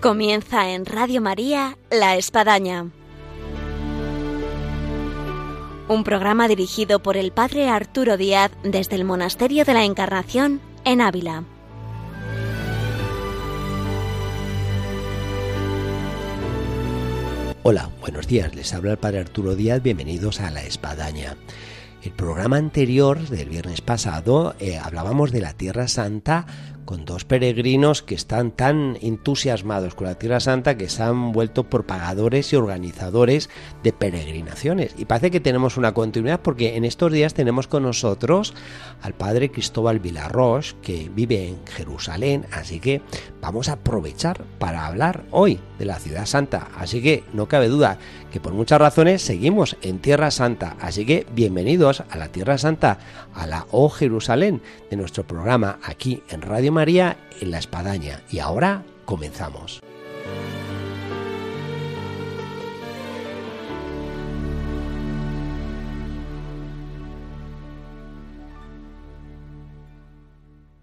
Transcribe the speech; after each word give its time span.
Comienza 0.00 0.70
en 0.70 0.86
Radio 0.86 1.20
María 1.20 1.76
La 1.90 2.16
Espadaña. 2.16 2.86
Un 5.88 6.04
programa 6.04 6.48
dirigido 6.48 7.02
por 7.02 7.18
el 7.18 7.32
Padre 7.32 7.68
Arturo 7.68 8.16
Díaz 8.16 8.50
desde 8.62 8.96
el 8.96 9.04
Monasterio 9.04 9.66
de 9.66 9.74
la 9.74 9.84
Encarnación 9.84 10.62
en 10.86 11.02
Ávila. 11.02 11.44
Hola, 17.62 17.90
buenos 18.00 18.26
días, 18.26 18.54
les 18.54 18.72
habla 18.72 18.92
el 18.92 18.98
Padre 18.98 19.20
Arturo 19.20 19.54
Díaz, 19.54 19.82
bienvenidos 19.82 20.40
a 20.40 20.50
La 20.50 20.62
Espadaña. 20.62 21.36
El 22.02 22.12
programa 22.12 22.56
anterior 22.56 23.18
del 23.28 23.50
viernes 23.50 23.82
pasado 23.82 24.54
eh, 24.58 24.78
hablábamos 24.78 25.32
de 25.32 25.42
la 25.42 25.52
Tierra 25.52 25.86
Santa 25.86 26.46
con 26.84 27.04
dos 27.04 27.24
peregrinos 27.24 28.02
que 28.02 28.14
están 28.14 28.50
tan 28.50 28.98
entusiasmados 29.00 29.94
con 29.94 30.06
la 30.06 30.18
Tierra 30.18 30.40
Santa 30.40 30.76
que 30.76 30.88
se 30.88 31.02
han 31.02 31.32
vuelto 31.32 31.64
propagadores 31.64 32.52
y 32.52 32.56
organizadores 32.56 33.50
de 33.82 33.92
peregrinaciones. 33.92 34.94
Y 34.98 35.04
parece 35.04 35.30
que 35.30 35.40
tenemos 35.40 35.76
una 35.76 35.94
continuidad 35.94 36.40
porque 36.40 36.76
en 36.76 36.84
estos 36.84 37.12
días 37.12 37.34
tenemos 37.34 37.68
con 37.68 37.82
nosotros 37.82 38.54
al 39.02 39.14
padre 39.14 39.50
Cristóbal 39.50 40.00
Villarroch, 40.00 40.72
que 40.82 41.10
vive 41.14 41.48
en 41.48 41.66
Jerusalén, 41.66 42.46
así 42.52 42.80
que 42.80 43.02
vamos 43.40 43.68
a 43.68 43.74
aprovechar 43.74 44.44
para 44.58 44.86
hablar 44.86 45.24
hoy 45.30 45.60
de 45.78 45.84
la 45.84 45.98
ciudad 45.98 46.26
santa. 46.26 46.68
Así 46.76 47.02
que 47.02 47.24
no 47.32 47.46
cabe 47.48 47.68
duda 47.68 47.98
que 48.30 48.40
por 48.40 48.52
muchas 48.52 48.80
razones 48.80 49.22
seguimos 49.22 49.76
en 49.82 49.98
Tierra 49.98 50.30
Santa. 50.30 50.76
Así 50.80 51.04
que 51.04 51.26
bienvenidos 51.34 52.02
a 52.10 52.18
la 52.18 52.28
Tierra 52.28 52.58
Santa, 52.58 52.98
a 53.34 53.46
la 53.46 53.66
O 53.70 53.88
Jerusalén 53.90 54.60
de 54.90 54.96
nuestro 54.96 55.26
programa 55.26 55.78
aquí 55.82 56.22
en 56.28 56.42
Radio 56.42 56.72
María 56.80 57.18
en 57.42 57.50
la 57.50 57.58
Espadaña. 57.58 58.22
Y 58.30 58.38
ahora 58.38 58.86
comenzamos. 59.04 59.82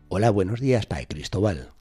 Hola, 0.08 0.30
buenos 0.30 0.60
días, 0.60 0.86
Padre 0.86 1.08
Cristóbal. 1.08 1.72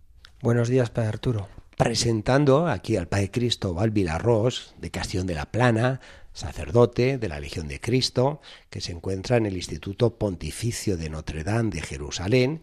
Buenos 0.40 0.70
días, 0.70 0.88
Padre 0.88 1.08
Arturo. 1.08 1.48
Presentando 1.76 2.68
aquí 2.68 2.96
al 2.96 3.08
Padre 3.08 3.30
Cristóbal 3.30 3.90
Vilarrós, 3.90 4.74
de 4.78 4.90
Castión 4.90 5.26
de 5.26 5.34
la 5.34 5.52
Plana, 5.52 6.00
sacerdote 6.32 7.18
de 7.18 7.28
la 7.28 7.38
Legión 7.38 7.68
de 7.68 7.80
Cristo, 7.80 8.40
que 8.70 8.80
se 8.80 8.92
encuentra 8.92 9.36
en 9.36 9.44
el 9.44 9.56
Instituto 9.56 10.16
Pontificio 10.16 10.96
de 10.96 11.10
Notre 11.10 11.44
Dame 11.44 11.68
de 11.68 11.82
Jerusalén 11.82 12.62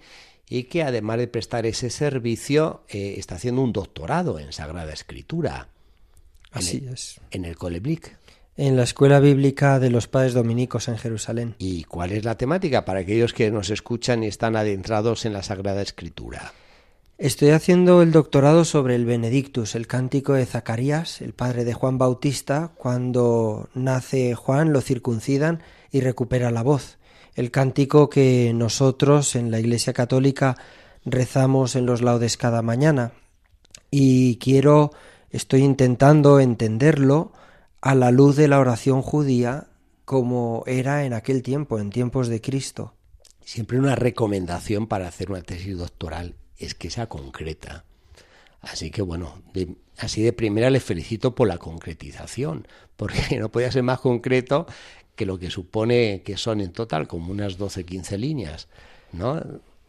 y 0.49 0.63
que 0.63 0.83
además 0.83 1.17
de 1.17 1.27
prestar 1.27 1.65
ese 1.65 1.89
servicio 1.89 2.83
eh, 2.89 3.15
está 3.17 3.35
haciendo 3.35 3.61
un 3.61 3.73
doctorado 3.73 4.39
en 4.39 4.51
Sagrada 4.53 4.93
Escritura. 4.93 5.69
Así 6.51 6.77
en 6.77 6.87
el, 6.87 6.93
es. 6.93 7.21
En 7.31 7.45
el 7.45 7.55
Coleblic. 7.55 8.17
En 8.55 8.75
la 8.75 8.83
Escuela 8.83 9.19
Bíblica 9.19 9.79
de 9.79 9.89
los 9.89 10.07
Padres 10.07 10.33
Dominicos 10.33 10.87
en 10.87 10.97
Jerusalén. 10.97 11.55
¿Y 11.57 11.85
cuál 11.85 12.11
es 12.11 12.23
la 12.23 12.37
temática 12.37 12.85
para 12.85 12.99
aquellos 12.99 13.33
que 13.33 13.49
nos 13.49 13.71
escuchan 13.71 14.23
y 14.23 14.27
están 14.27 14.55
adentrados 14.55 15.25
en 15.25 15.33
la 15.33 15.41
Sagrada 15.41 15.81
Escritura? 15.81 16.53
Estoy 17.17 17.49
haciendo 17.49 18.01
el 18.01 18.11
doctorado 18.11 18.65
sobre 18.65 18.95
el 18.95 19.05
Benedictus, 19.05 19.75
el 19.75 19.87
cántico 19.87 20.33
de 20.33 20.45
Zacarías, 20.45 21.21
el 21.21 21.33
padre 21.33 21.63
de 21.63 21.73
Juan 21.73 21.97
Bautista. 21.97 22.71
Cuando 22.75 23.69
nace 23.73 24.35
Juan 24.35 24.73
lo 24.73 24.81
circuncidan 24.81 25.63
y 25.91 26.01
recupera 26.01 26.51
la 26.51 26.63
voz. 26.63 26.97
El 27.35 27.49
cántico 27.49 28.09
que 28.09 28.51
nosotros 28.53 29.35
en 29.35 29.49
la 29.49 29.59
Iglesia 29.59 29.93
Católica 29.93 30.55
rezamos 31.03 31.75
en 31.75 31.85
los 31.85 32.01
laudes 32.01 32.37
cada 32.37 32.61
mañana. 32.61 33.13
Y 33.89 34.37
quiero, 34.37 34.91
estoy 35.31 35.61
intentando 35.61 36.39
entenderlo 36.39 37.31
a 37.81 37.95
la 37.95 38.11
luz 38.11 38.35
de 38.35 38.47
la 38.47 38.59
oración 38.59 39.01
judía 39.01 39.67
como 40.05 40.63
era 40.67 41.05
en 41.05 41.13
aquel 41.13 41.41
tiempo, 41.41 41.79
en 41.79 41.89
tiempos 41.89 42.27
de 42.27 42.39
Cristo. 42.39 42.93
Siempre 43.43 43.79
una 43.79 43.95
recomendación 43.95 44.87
para 44.87 45.07
hacer 45.07 45.31
una 45.31 45.41
tesis 45.41 45.77
doctoral 45.77 46.35
es 46.57 46.75
que 46.75 46.89
sea 46.89 47.07
concreta. 47.07 47.83
Así 48.61 48.91
que 48.91 49.01
bueno, 49.01 49.41
así 49.97 50.21
de 50.21 50.33
primera 50.33 50.69
les 50.69 50.83
felicito 50.83 51.35
por 51.35 51.47
la 51.47 51.57
concretización, 51.57 52.67
porque 52.95 53.37
no 53.39 53.49
podía 53.49 53.71
ser 53.71 53.83
más 53.83 53.99
concreto 53.99 54.67
que 55.15 55.25
lo 55.25 55.37
que 55.39 55.49
supone 55.49 56.21
que 56.23 56.37
son 56.37 56.61
en 56.61 56.71
total 56.71 57.07
como 57.07 57.31
unas 57.31 57.59
12-15 57.59 58.17
líneas, 58.17 58.67
¿no? 59.11 59.41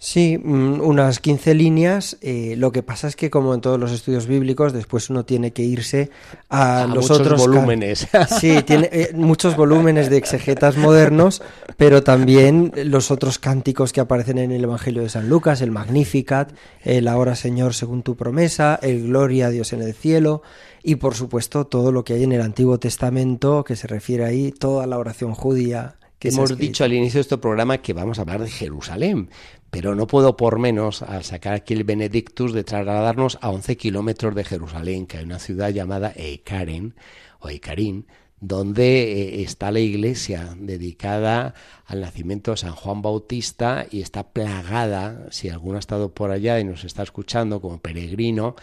Sí, 0.04 0.37
unas 0.37 1.19
15 1.19 1.54
líneas. 1.54 2.19
Eh, 2.20 2.56
lo 2.59 2.72
que 2.72 2.82
pasa 2.82 3.09
es 3.09 3.16
que, 3.16 3.31
como 3.31 3.54
en 3.54 3.62
todos 3.62 3.81
los 3.81 3.91
estudios 3.91 4.26
bíblicos, 4.26 4.75
después 4.75 5.09
uno 5.09 5.25
tiene 5.25 5.54
que 5.54 5.62
irse 5.62 6.10
a, 6.50 6.82
a 6.82 6.87
los 6.87 7.09
muchos 7.09 7.20
otros 7.20 7.41
volúmenes. 7.41 8.06
Sí, 8.38 8.62
tiene 8.66 8.91
eh, 8.92 9.12
muchos 9.15 9.56
volúmenes 9.56 10.10
de 10.10 10.19
exegetas 10.19 10.76
modernos, 10.76 11.41
pero 11.78 12.03
también 12.03 12.70
los 12.84 13.10
otros 13.10 13.38
cánticos 13.38 13.94
que 13.94 14.03
aparecen 14.03 14.37
en 14.37 14.53
el 14.53 14.65
Evangelio 14.65 15.00
de 15.00 15.09
San 15.09 15.31
Lucas, 15.31 15.62
el 15.62 15.70
Magnificat, 15.70 16.53
el 16.82 17.09
Ahora 17.09 17.34
Señor 17.34 17.72
según 17.72 18.03
tu 18.03 18.15
promesa, 18.15 18.78
el 18.82 19.06
Gloria 19.06 19.47
a 19.47 19.50
Dios 19.50 19.72
en 19.72 19.81
el 19.81 19.94
cielo 19.94 20.42
y, 20.82 20.97
por 20.97 21.15
supuesto, 21.15 21.66
todo 21.66 21.92
lo 21.92 22.04
que 22.04 22.12
hay 22.12 22.25
en 22.25 22.32
el 22.32 22.42
Antiguo 22.42 22.78
Testamento 22.78 23.65
que 23.65 23.75
se 23.75 23.86
refiere 23.86 24.26
ahí, 24.26 24.53
toda 24.53 24.86
la 24.86 24.98
oración 24.98 25.32
judía. 25.32 25.94
Que 26.24 26.30
Hemos 26.30 26.52
escrito. 26.52 26.62
dicho 26.62 26.84
al 26.84 26.94
inicio 26.94 27.18
de 27.18 27.20
este 27.20 27.36
programa 27.36 27.82
que 27.82 27.92
vamos 27.92 28.18
a 28.18 28.22
hablar 28.22 28.40
de 28.40 28.48
Jerusalén, 28.48 29.28
pero 29.68 29.94
no 29.94 30.06
puedo 30.06 30.38
por 30.38 30.58
menos, 30.58 31.02
al 31.02 31.22
sacar 31.22 31.52
aquí 31.52 31.74
el 31.74 31.84
Benedictus, 31.84 32.54
de 32.54 32.64
trasladarnos 32.64 33.36
a 33.42 33.50
11 33.50 33.76
kilómetros 33.76 34.34
de 34.34 34.42
Jerusalén, 34.42 35.04
que 35.06 35.18
hay 35.18 35.24
una 35.24 35.38
ciudad 35.38 35.68
llamada 35.68 36.14
Eikaren, 36.16 36.94
o 37.40 37.50
Eikarín, 37.50 38.06
donde 38.40 39.02
eh, 39.02 39.42
está 39.42 39.70
la 39.70 39.80
iglesia 39.80 40.56
dedicada 40.58 41.52
al 41.84 42.00
nacimiento 42.00 42.52
de 42.52 42.56
San 42.56 42.74
Juan 42.74 43.02
Bautista 43.02 43.86
y 43.91 44.00
está 44.00 44.32
plagada, 44.32 45.26
si 45.30 45.50
alguno 45.50 45.76
ha 45.76 45.80
estado 45.80 46.14
por 46.14 46.30
allá 46.30 46.58
y 46.58 46.64
nos 46.64 46.84
está 46.84 47.02
escuchando 47.02 47.60
como 47.60 47.80
peregrino, 47.80 48.56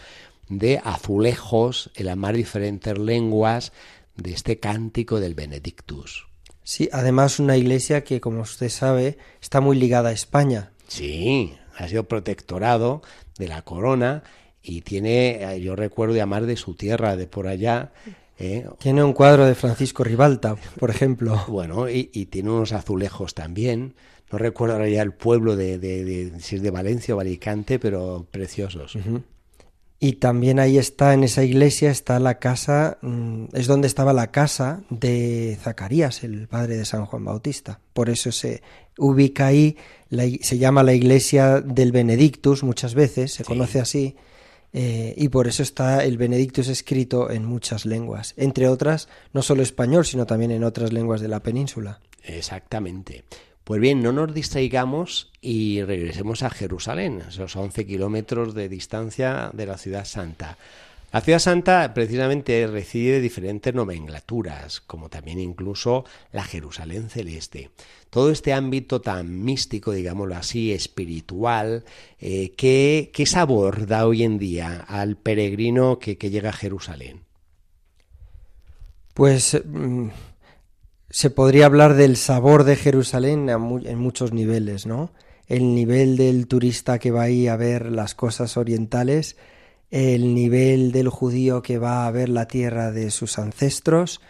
de 0.48 0.80
azulejos 0.82 1.92
en 1.94 2.06
las 2.06 2.16
más 2.16 2.34
diferentes 2.34 2.98
lenguas 2.98 3.72
de 4.16 4.32
este 4.32 4.58
cántico 4.58 5.20
del 5.20 5.36
Benedictus. 5.36 6.26
Sí, 6.64 6.88
además 6.92 7.38
una 7.38 7.56
iglesia 7.56 8.04
que, 8.04 8.20
como 8.20 8.42
usted 8.42 8.68
sabe, 8.68 9.18
está 9.40 9.60
muy 9.60 9.76
ligada 9.76 10.10
a 10.10 10.12
España. 10.12 10.72
Sí, 10.86 11.54
ha 11.76 11.88
sido 11.88 12.04
protectorado 12.04 13.02
de 13.38 13.48
la 13.48 13.62
corona 13.62 14.22
y 14.62 14.82
tiene, 14.82 15.42
eh, 15.42 15.60
yo 15.60 15.74
recuerdo 15.74 16.14
llamar 16.14 16.46
de 16.46 16.56
su 16.56 16.74
tierra, 16.74 17.16
de 17.16 17.26
por 17.26 17.48
allá. 17.48 17.92
¿eh? 18.38 18.66
Tiene 18.78 19.02
un 19.02 19.12
cuadro 19.12 19.44
de 19.44 19.54
Francisco 19.54 20.04
Ribalta, 20.04 20.56
por 20.78 20.90
ejemplo. 20.90 21.44
Bueno, 21.48 21.88
y, 21.88 22.10
y 22.12 22.26
tiene 22.26 22.50
unos 22.50 22.72
azulejos 22.72 23.34
también. 23.34 23.94
No 24.30 24.38
recuerdo 24.38 24.74
ahora 24.74 24.88
ya 24.88 25.02
el 25.02 25.12
pueblo 25.12 25.56
de, 25.56 25.78
de, 25.78 26.04
de, 26.04 26.40
si 26.40 26.56
es 26.56 26.62
de 26.62 26.70
Valencia 26.70 27.14
o 27.14 27.20
Alicante, 27.20 27.78
pero 27.78 28.26
preciosos. 28.30 28.96
Y 30.04 30.14
también 30.14 30.58
ahí 30.58 30.78
está, 30.78 31.14
en 31.14 31.22
esa 31.22 31.44
iglesia, 31.44 31.88
está 31.92 32.18
la 32.18 32.40
casa, 32.40 32.98
mm, 33.02 33.44
es 33.52 33.68
donde 33.68 33.86
estaba 33.86 34.12
la 34.12 34.32
casa 34.32 34.82
de 34.90 35.56
Zacarías, 35.62 36.24
el 36.24 36.48
padre 36.48 36.76
de 36.76 36.84
San 36.84 37.06
Juan 37.06 37.24
Bautista. 37.24 37.78
Por 37.92 38.10
eso 38.10 38.32
se 38.32 38.62
ubica 38.98 39.46
ahí, 39.46 39.76
la 40.08 40.24
se 40.40 40.58
llama 40.58 40.82
la 40.82 40.92
iglesia 40.92 41.60
del 41.60 41.92
Benedictus 41.92 42.64
muchas 42.64 42.96
veces, 42.96 43.32
se 43.32 43.44
Sí. 43.44 43.48
conoce 43.48 43.78
así, 43.78 44.16
eh, 44.72 45.14
y 45.16 45.28
por 45.28 45.46
eso 45.46 45.62
está 45.62 46.02
el 46.02 46.18
Benedictus 46.18 46.66
escrito 46.66 47.30
en 47.30 47.44
muchas 47.44 47.86
lenguas, 47.86 48.34
entre 48.36 48.66
otras, 48.68 49.08
no 49.32 49.40
solo 49.40 49.62
español, 49.62 50.04
sino 50.04 50.26
también 50.26 50.50
en 50.50 50.64
otras 50.64 50.92
lenguas 50.92 51.20
de 51.20 51.28
la 51.28 51.44
península. 51.44 52.00
Exactamente. 52.24 53.22
Pues 53.64 53.80
bien, 53.80 54.02
no 54.02 54.10
nos 54.12 54.34
distraigamos 54.34 55.30
y 55.40 55.82
regresemos 55.82 56.42
a 56.42 56.50
Jerusalén, 56.50 57.22
esos 57.28 57.54
11 57.54 57.86
kilómetros 57.86 58.54
de 58.54 58.68
distancia 58.68 59.50
de 59.52 59.66
la 59.66 59.78
ciudad 59.78 60.04
santa. 60.04 60.58
La 61.12 61.20
ciudad 61.20 61.38
santa 61.38 61.92
precisamente 61.94 62.66
recibe 62.66 63.20
diferentes 63.20 63.72
nomenclaturas, 63.72 64.80
como 64.80 65.10
también 65.10 65.38
incluso 65.38 66.04
la 66.32 66.42
Jerusalén 66.42 67.10
celeste. 67.10 67.70
Todo 68.08 68.30
este 68.30 68.52
ámbito 68.52 69.00
tan 69.00 69.44
místico, 69.44 69.92
digámoslo 69.92 70.34
así, 70.34 70.72
espiritual, 70.72 71.84
eh, 72.18 72.54
¿qué, 72.56 73.10
¿qué, 73.12 73.26
sabor 73.26 73.86
da 73.86 74.06
hoy 74.06 74.22
en 74.22 74.38
día 74.38 74.80
al 74.88 75.16
peregrino 75.16 75.98
que, 75.98 76.16
que 76.16 76.30
llega 76.30 76.48
a 76.48 76.54
Jerusalén? 76.54 77.20
Pues 79.12 79.60
mm, 79.64 80.08
se 81.12 81.30
podría 81.30 81.66
hablar 81.66 81.94
del 81.94 82.16
sabor 82.16 82.64
de 82.64 82.74
Jerusalén 82.74 83.48
en 83.48 83.98
muchos 83.98 84.32
niveles, 84.32 84.86
¿no? 84.86 85.12
El 85.46 85.74
nivel 85.74 86.16
del 86.16 86.48
turista 86.48 86.98
que 86.98 87.10
va 87.12 87.22
ahí 87.22 87.46
a 87.46 87.56
ver 87.56 87.92
las 87.92 88.16
cosas 88.16 88.56
orientales, 88.56 89.36
el 89.90 90.34
nivel 90.34 90.90
del 90.90 91.08
judío 91.08 91.62
que 91.62 91.78
va 91.78 92.06
a 92.06 92.10
ver 92.10 92.28
la 92.28 92.48
tierra 92.48 92.90
de 92.90 93.10
sus 93.10 93.38
ancestros 93.38 94.20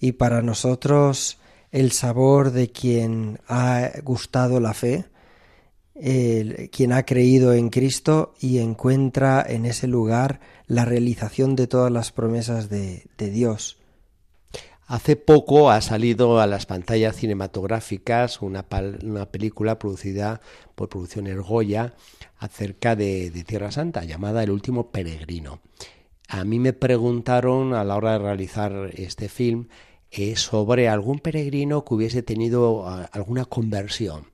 y 0.00 0.12
para 0.12 0.42
nosotros 0.42 1.38
el 1.70 1.92
sabor 1.92 2.50
de 2.50 2.70
quien 2.70 3.38
ha 3.48 3.90
gustado 4.02 4.60
la 4.60 4.74
fe 4.74 5.06
quien 5.94 6.92
ha 6.92 7.04
creído 7.04 7.52
en 7.52 7.68
Cristo 7.68 8.34
y 8.40 8.58
encuentra 8.58 9.44
en 9.46 9.66
ese 9.66 9.86
lugar 9.86 10.40
la 10.66 10.84
realización 10.84 11.54
de 11.54 11.66
todas 11.66 11.92
las 11.92 12.12
promesas 12.12 12.68
de, 12.68 13.04
Dios. 13.18 13.81
Hace 14.92 15.16
poco 15.16 15.70
ha 15.70 15.80
salido 15.80 16.38
a 16.38 16.46
las 16.46 16.66
pantallas 16.66 17.16
cinematográficas 17.16 18.42
una, 18.42 18.66
una 19.02 19.24
película 19.24 19.78
producida 19.78 20.42
por 20.74 20.90
Producciones 20.90 21.38
Goya 21.38 21.94
acerca 22.36 22.94
de, 22.94 23.30
de, 23.30 23.42
Tierra 23.42 23.72
Santa 23.72 24.04
llamada 24.04 24.42
El 24.42 24.50
último 24.50 24.90
peregrino. 24.90 25.60
A 26.28 26.44
mí 26.44 26.58
me 26.58 26.74
preguntaron 26.74 27.72
a 27.72 27.84
la 27.84 27.96
hora 27.96 28.12
de 28.12 28.18
realizar 28.18 28.90
este 28.92 29.30
film 29.30 29.68
eh, 30.10 30.36
sobre 30.36 30.90
algún 30.90 31.20
peregrino 31.20 31.86
que 31.86 31.94
hubiese 31.94 32.22
tenido 32.22 32.86
alguna 33.12 33.46
conversión. 33.46 34.26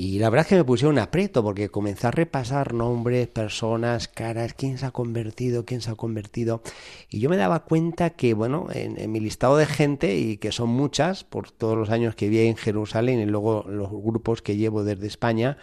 Y 0.00 0.20
la 0.20 0.30
verdad 0.30 0.46
es 0.46 0.50
que 0.50 0.54
me 0.54 0.62
pusieron 0.64 0.96
aprieto 1.00 1.42
porque 1.42 1.70
comencé 1.70 2.06
a 2.06 2.12
repasar 2.12 2.72
nombres, 2.72 3.26
personas, 3.26 4.06
caras, 4.06 4.54
quién 4.54 4.78
se 4.78 4.86
ha 4.86 4.92
convertido, 4.92 5.64
quién 5.64 5.80
se 5.80 5.90
ha 5.90 5.96
convertido. 5.96 6.62
Y 7.10 7.18
yo 7.18 7.28
me 7.28 7.36
daba 7.36 7.64
cuenta 7.64 8.10
que, 8.10 8.32
bueno, 8.32 8.68
en, 8.72 9.10
mi 9.10 9.18
listado 9.18 9.56
de 9.56 9.66
gente, 9.66 10.16
y 10.16 10.36
que 10.36 10.52
son 10.52 10.68
muchas, 10.68 11.24
por 11.24 11.50
todos 11.50 11.76
los 11.76 11.90
años 11.90 12.14
que 12.14 12.28
vi 12.28 12.46
en 12.46 12.54
Jerusalén 12.54 13.18
y 13.18 13.26
luego 13.26 13.64
los 13.68 13.90
grupos 13.90 14.40
que 14.40 14.56
llevo 14.56 14.84
desde 14.84 15.08
España, 15.08 15.58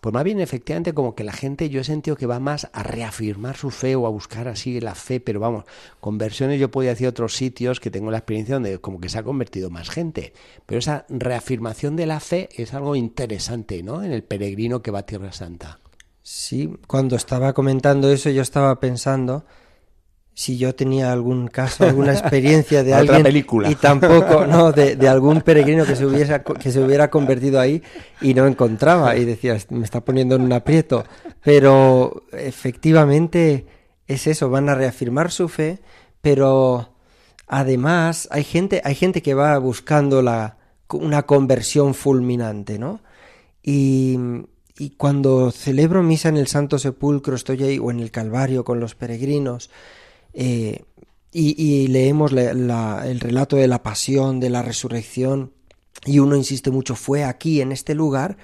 pues 0.00 0.12
más 0.12 0.24
bien 0.24 0.40
efectivamente 0.40 0.94
como 0.94 1.14
que 1.14 1.24
la 1.24 1.32
gente 1.32 1.68
yo 1.68 1.80
he 1.80 1.84
sentido 1.84 2.16
que 2.16 2.26
va 2.26 2.40
más 2.40 2.68
a 2.72 2.82
reafirmar 2.82 3.56
su 3.56 3.70
fe 3.70 3.96
o 3.96 4.06
a 4.06 4.10
buscar 4.10 4.48
así 4.48 4.80
la 4.80 4.94
fe, 4.94 5.20
pero 5.20 5.40
vamos, 5.40 5.64
conversiones 6.00 6.58
yo 6.58 6.70
podía 6.70 6.90
decir 6.90 7.08
otros 7.08 7.36
sitios 7.36 7.80
que 7.80 7.90
tengo 7.90 8.10
la 8.10 8.18
experiencia 8.18 8.56
donde 8.56 8.78
como 8.78 9.00
que 9.00 9.08
se 9.08 9.18
ha 9.18 9.22
convertido 9.22 9.70
más 9.70 9.90
gente, 9.90 10.32
pero 10.66 10.78
esa 10.78 11.04
reafirmación 11.08 11.96
de 11.96 12.06
la 12.06 12.20
fe 12.20 12.48
es 12.56 12.74
algo 12.74 12.96
interesante, 12.96 13.82
¿no? 13.82 14.02
En 14.02 14.12
el 14.12 14.24
peregrino 14.24 14.82
que 14.82 14.90
va 14.90 15.00
a 15.00 15.06
Tierra 15.06 15.32
Santa. 15.32 15.80
Sí, 16.22 16.70
cuando 16.86 17.16
estaba 17.16 17.52
comentando 17.52 18.10
eso 18.10 18.30
yo 18.30 18.42
estaba 18.42 18.78
pensando 18.78 19.44
si 20.40 20.56
yo 20.56 20.74
tenía 20.74 21.12
algún 21.12 21.48
caso, 21.48 21.84
alguna 21.88 22.12
experiencia 22.12 22.82
de 22.82 22.94
alguien 22.94 23.22
película. 23.22 23.70
y 23.70 23.74
tampoco, 23.74 24.46
no, 24.46 24.72
de, 24.72 24.96
algún 25.08 25.42
peregrino 25.42 25.84
que 25.84 25.94
se 25.94 26.06
hubiese 26.06 26.42
que 26.58 26.72
se 26.72 26.80
hubiera 26.80 27.10
convertido 27.10 27.60
ahí 27.60 27.82
y 28.22 28.32
no 28.32 28.46
encontraba 28.46 29.18
y 29.18 29.26
decía, 29.26 29.58
me 29.68 29.84
está 29.84 30.02
poniendo 30.02 30.36
en 30.36 30.40
un 30.40 30.54
aprieto, 30.54 31.04
pero 31.44 32.22
efectivamente 32.32 33.66
es 34.06 34.26
eso, 34.26 34.48
van 34.48 34.70
a 34.70 34.74
reafirmar 34.74 35.30
su 35.30 35.50
fe, 35.50 35.80
pero 36.22 36.94
además 37.46 38.26
hay 38.30 38.44
gente, 38.44 38.80
hay 38.82 38.94
gente 38.94 39.20
que 39.20 39.34
va 39.34 39.58
buscando 39.58 40.22
la 40.22 40.56
una 40.90 41.24
conversión 41.24 41.92
fulminante, 41.92 42.78
¿no? 42.78 43.00
Y, 43.62 44.18
y 44.78 44.90
cuando 44.96 45.50
celebro 45.50 46.02
misa 46.02 46.30
en 46.30 46.38
el 46.38 46.46
Santo 46.46 46.78
Sepulcro, 46.78 47.36
estoy 47.36 47.62
ahí, 47.62 47.78
o 47.78 47.90
en 47.90 48.00
el 48.00 48.10
Calvario 48.10 48.64
con 48.64 48.80
los 48.80 48.94
peregrinos, 48.94 49.68
eh, 50.32 50.84
y, 51.32 51.86
leemos 51.88 52.32
el 52.32 53.20
relato 53.20 53.56
de 53.56 53.68
la 53.68 53.82
pasión, 53.82 54.40
de 54.40 54.50
la 54.50 54.62
resurrección, 54.62 55.52
y 56.04 56.18
uno 56.18 56.36
insiste 56.36 56.70
mucho, 56.70 56.96
fue 56.96 57.24
aquí, 57.24 57.60
en 57.60 57.72
este 57.72 57.94
lugar, 57.94 58.36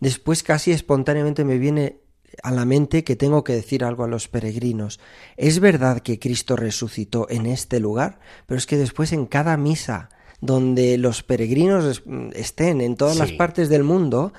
después 0.00 0.42
casi 0.42 0.72
espontáneamente 0.72 1.44
me 1.44 1.58
viene 1.58 1.98
a 2.42 2.50
la 2.50 2.64
mente 2.64 3.04
que 3.04 3.16
tengo 3.16 3.44
que 3.44 3.52
decir 3.52 3.84
algo 3.84 4.04
a 4.04 4.08
los 4.08 4.28
peregrinos. 4.28 4.98
Es 5.36 5.60
verdad 5.60 6.00
que 6.00 6.18
Cristo 6.18 6.56
resucitó 6.56 7.28
en 7.28 7.46
este 7.46 7.78
lugar, 7.78 8.18
pero 8.46 8.58
es 8.58 8.66
que 8.66 8.76
después 8.76 9.12
en 9.12 9.26
cada 9.26 9.56
misa 9.56 10.08
donde 10.40 10.98
los 10.98 11.22
peregrinos 11.22 12.02
estén 12.34 12.80
en 12.80 12.96
todas 12.96 13.16
las 13.16 13.30
partes 13.32 13.68
del 13.68 13.84
mundo, 13.84 14.32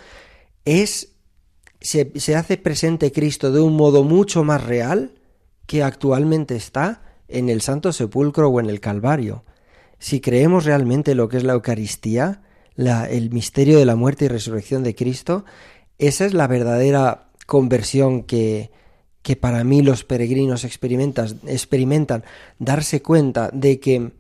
es 0.66 1.14
se, 1.80 2.12
se 2.16 2.36
hace 2.36 2.58
presente 2.58 3.12
Cristo 3.12 3.52
de 3.52 3.62
un 3.62 3.76
modo 3.76 4.04
mucho 4.04 4.44
más 4.44 4.64
real 4.64 5.14
que 5.66 5.84
actualmente 5.84 6.56
está 6.56 7.02
en 7.28 7.50
el 7.50 7.62
Santo 7.62 7.92
Sepulcro 7.94 8.50
o 8.50 8.60
en 8.60 8.70
el 8.70 8.80
Calvario. 8.80 9.44
Si 10.00 10.20
creemos 10.20 10.66
realmente 10.66 11.16
lo 11.16 11.30
que 11.30 11.38
es 11.38 11.44
la 11.44 11.54
Eucaristía, 11.54 12.42
el 12.76 13.30
misterio 13.32 13.80
de 13.80 13.86
la 13.86 13.96
muerte 13.96 14.26
y 14.26 14.28
resurrección 14.28 14.84
de 14.84 14.96
Cristo, 14.96 15.46
esa 15.98 16.26
es 16.26 16.34
la 16.34 16.48
verdadera 16.48 17.30
conversión 17.46 18.24
que, 18.24 18.72
que 19.22 19.36
para 19.36 19.64
mí 19.64 19.82
los 19.82 20.04
peregrinos 20.04 20.64
experimentan, 20.64 21.40
experimentan, 21.48 22.24
darse 22.60 23.02
cuenta 23.02 23.50
de 23.54 23.80
que 23.80 24.12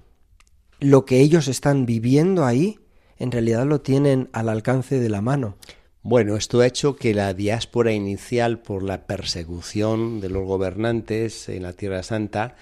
lo 0.79 1.05
que 1.05 1.19
ellos 1.19 1.47
están 1.47 1.85
viviendo 1.85 2.45
ahí, 2.45 2.79
en 3.17 3.31
realidad 3.31 3.65
lo 3.65 3.81
tienen 3.81 4.29
al 4.33 4.49
alcance 4.49 4.99
de 4.99 5.09
la 5.09 5.21
mano. 5.21 5.55
Bueno, 6.05 6.35
esto 6.35 6.59
ha 6.59 6.67
hecho 6.67 6.97
que 6.97 7.13
la 7.13 7.33
diáspora 7.33 7.93
inicial 7.93 8.59
por 8.59 8.83
la 8.83 9.07
persecución 9.07 10.19
de 10.19 10.27
los 10.27 10.45
gobernantes 10.45 11.47
en 11.47 11.63
la 11.63 11.71
Tierra 11.71 12.03
Santa, 12.03 12.57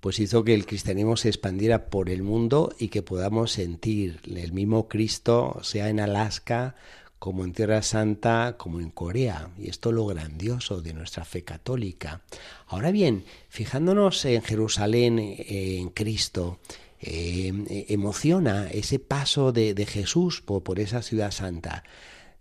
pues 0.00 0.18
hizo 0.18 0.44
que 0.44 0.52
el 0.52 0.66
cristianismo 0.66 1.16
se 1.16 1.28
expandiera 1.28 1.86
por 1.86 2.10
el 2.10 2.22
mundo 2.22 2.74
y 2.78 2.88
que 2.88 3.00
podamos 3.00 3.52
sentir 3.52 4.20
el 4.26 4.52
mismo 4.52 4.88
Cristo, 4.88 5.58
sea 5.62 5.88
en 5.88 6.00
Alaska, 6.00 6.74
como 7.18 7.46
en 7.46 7.54
Tierra 7.54 7.80
Santa, 7.80 8.56
como 8.58 8.78
en 8.78 8.90
Corea. 8.90 9.48
Y 9.58 9.70
esto 9.70 9.88
es 9.88 9.94
lo 9.94 10.04
grandioso 10.04 10.82
de 10.82 10.92
nuestra 10.92 11.24
fe 11.24 11.44
católica. 11.44 12.20
Ahora 12.66 12.90
bien, 12.90 13.24
fijándonos 13.48 14.22
en 14.26 14.42
Jerusalén, 14.42 15.18
en 15.18 15.88
Cristo, 15.88 16.58
eh, 17.00 17.86
emociona 17.88 18.68
ese 18.70 18.98
paso 18.98 19.50
de, 19.50 19.86
Jesús 19.86 20.42
por 20.42 20.78
esa 20.78 21.00
ciudad 21.00 21.30
santa. 21.30 21.84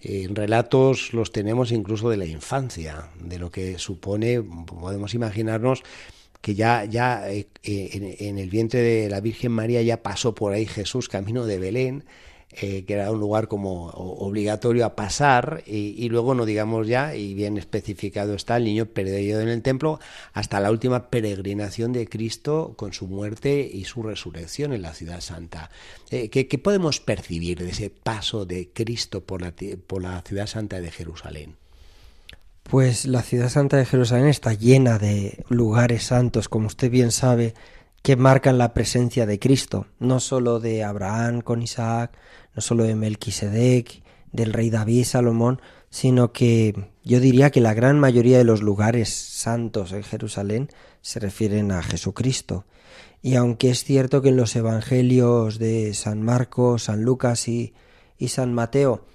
En 0.04 0.36
relatos 0.36 1.14
los 1.14 1.32
tenemos 1.32 1.72
incluso 1.72 2.10
de 2.10 2.18
la 2.18 2.26
infancia, 2.26 3.10
de 3.20 3.38
lo 3.38 3.52
que 3.52 3.78
supone, 3.78 4.42
podemos 4.42 5.14
imaginarnos 5.14 5.84
que 6.42 6.56
ya, 6.56 6.86
ya 6.86 7.32
eh, 7.32 7.48
en, 7.64 8.40
el 8.40 8.50
vientre 8.50 8.82
de 8.82 9.10
la 9.10 9.22
Virgen 9.22 9.52
María 9.52 9.82
ya 9.84 10.02
pasó 10.02 10.34
por 10.34 10.54
ahí 10.54 10.66
Jesús 10.66 11.08
camino 11.08 11.46
de 11.46 11.60
Belén, 11.60 12.04
eh, 12.54 12.84
que 12.86 12.94
era 12.96 13.10
un 13.12 13.20
lugar 13.20 13.48
como 13.48 13.86
obligatorio 13.88 14.86
a 14.86 14.96
pasar, 14.96 15.64
y, 15.66 16.10
luego 16.10 16.36
no 16.36 16.46
digamos 16.46 16.86
ya, 16.88 17.16
y 17.16 17.34
bien 17.34 17.58
especificado 17.58 18.34
está, 18.34 18.58
el 18.58 18.66
niño 18.66 18.88
perdido 18.88 19.40
en 19.40 19.48
el 19.48 19.62
templo, 19.62 20.00
hasta 20.34 20.60
la 20.60 20.70
última 20.70 21.10
peregrinación 21.10 21.94
de 21.94 22.08
Cristo 22.08 22.74
con 22.76 22.92
su 22.92 23.08
muerte 23.08 23.70
y 23.72 23.86
su 23.86 24.04
resurrección 24.04 24.74
en 24.74 24.82
la 24.82 24.94
ciudad 24.94 25.22
santa. 25.22 25.72
Eh, 26.10 26.30
¿qué, 26.30 26.46
podemos 26.58 27.00
percibir 27.00 27.60
de 27.60 27.70
ese 27.70 27.90
paso 27.90 28.46
de 28.46 28.70
Cristo 28.74 29.22
por 29.22 29.42
la, 29.42 29.54
por 29.88 30.02
la 30.02 30.22
ciudad 30.22 30.48
santa 30.48 30.82
de 30.82 30.92
Jerusalén? 30.92 31.56
Pues 32.64 33.06
la 33.06 33.22
ciudad 33.22 33.50
santa 33.50 33.78
de 33.78 33.86
Jerusalén 33.86 34.28
está 34.28 34.54
llena 34.54 35.00
de 35.00 35.44
lugares 35.50 36.04
santos, 36.04 36.50
como 36.50 36.68
usted 36.68 36.92
bien 36.92 37.12
sabe, 37.12 37.54
que 38.02 38.16
marcan 38.16 38.58
la 38.58 38.74
presencia 38.74 39.26
de 39.26 39.40
Cristo, 39.40 39.88
no 40.00 40.20
solo 40.20 40.60
de 40.60 40.84
Abraham 40.84 41.42
con 41.42 41.62
Isaac, 41.62 42.12
no 42.56 42.62
solo 42.62 42.84
de 42.84 42.96
Melquisedec, 42.96 44.04
del 44.32 44.54
rey 44.54 44.70
David 44.70 45.06
Salomón, 45.06 45.62
sino 45.90 46.32
que 46.32 46.90
yo 47.04 47.20
diría 47.20 47.52
que 47.52 47.62
la 47.62 47.74
gran 47.74 48.00
mayoría 48.00 48.38
de 48.38 48.44
los 48.44 48.62
lugares 48.62 49.10
santos 49.10 49.92
en 49.92 50.04
Jerusalén 50.04 50.70
se 51.02 51.20
refieren 51.20 51.72
a 51.72 51.84
Jesucristo. 51.84 52.66
Y 53.22 53.36
aunque 53.36 53.70
es 53.70 53.84
cierto 53.84 54.22
que 54.22 54.30
en 54.30 54.38
los 54.38 54.56
evangelios 54.56 55.60
de 55.60 55.94
San 55.94 56.24
Marcos, 56.24 56.86
San 56.86 57.04
Lucas 57.04 57.48
y, 57.48 57.74
San 58.28 58.54
Mateo, 58.54 59.06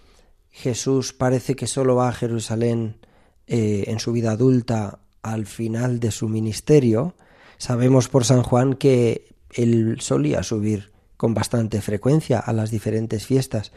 Jesús 0.50 1.12
parece 1.12 1.56
que 1.56 1.66
solo 1.66 1.96
va 1.96 2.08
a 2.08 2.12
Jerusalén 2.12 2.98
eh, 3.46 3.84
en 3.86 3.98
su 3.98 4.12
vida 4.12 4.32
adulta 4.32 5.00
al 5.22 5.46
final 5.46 5.98
de 5.98 6.10
su 6.10 6.28
ministerio, 6.28 7.14
sabemos 7.58 8.08
por 8.08 8.24
San 8.24 8.42
Juan 8.42 8.74
que 8.74 9.34
él 9.50 9.96
solía 10.00 10.42
subir 10.42 10.92
con 11.16 11.34
bastante 11.34 11.80
frecuencia 11.80 12.38
a 12.38 12.52
las 12.52 12.70
diferentes 12.70 13.26
fiestas. 13.26 13.72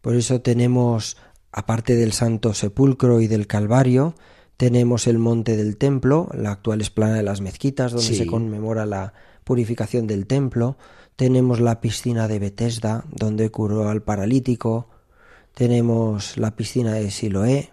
Por 0.00 0.14
eso 0.14 0.40
tenemos, 0.40 1.16
aparte 1.52 1.96
del 1.96 2.12
Santo 2.12 2.54
Sepulcro 2.54 3.20
y 3.20 3.26
del 3.26 3.46
Calvario, 3.46 4.14
tenemos 4.56 5.06
el 5.06 5.18
monte 5.18 5.56
del 5.56 5.76
templo, 5.76 6.28
la 6.32 6.52
actual 6.52 6.80
esplana 6.80 7.14
de 7.16 7.22
las 7.22 7.40
mezquitas, 7.40 7.92
donde 7.92 8.14
se 8.14 8.26
conmemora 8.26 8.86
la 8.86 9.12
purificación 9.44 10.06
del 10.06 10.26
templo. 10.26 10.78
Tenemos 11.16 11.60
la 11.60 11.80
piscina 11.80 12.26
de 12.26 12.38
Betesda, 12.38 13.04
donde 13.10 13.50
curó 13.50 13.88
al 13.88 14.02
paralítico. 14.02 14.88
Tenemos 15.54 16.38
la 16.38 16.56
piscina 16.56 16.94
de 16.94 17.10
Siloé. 17.10 17.72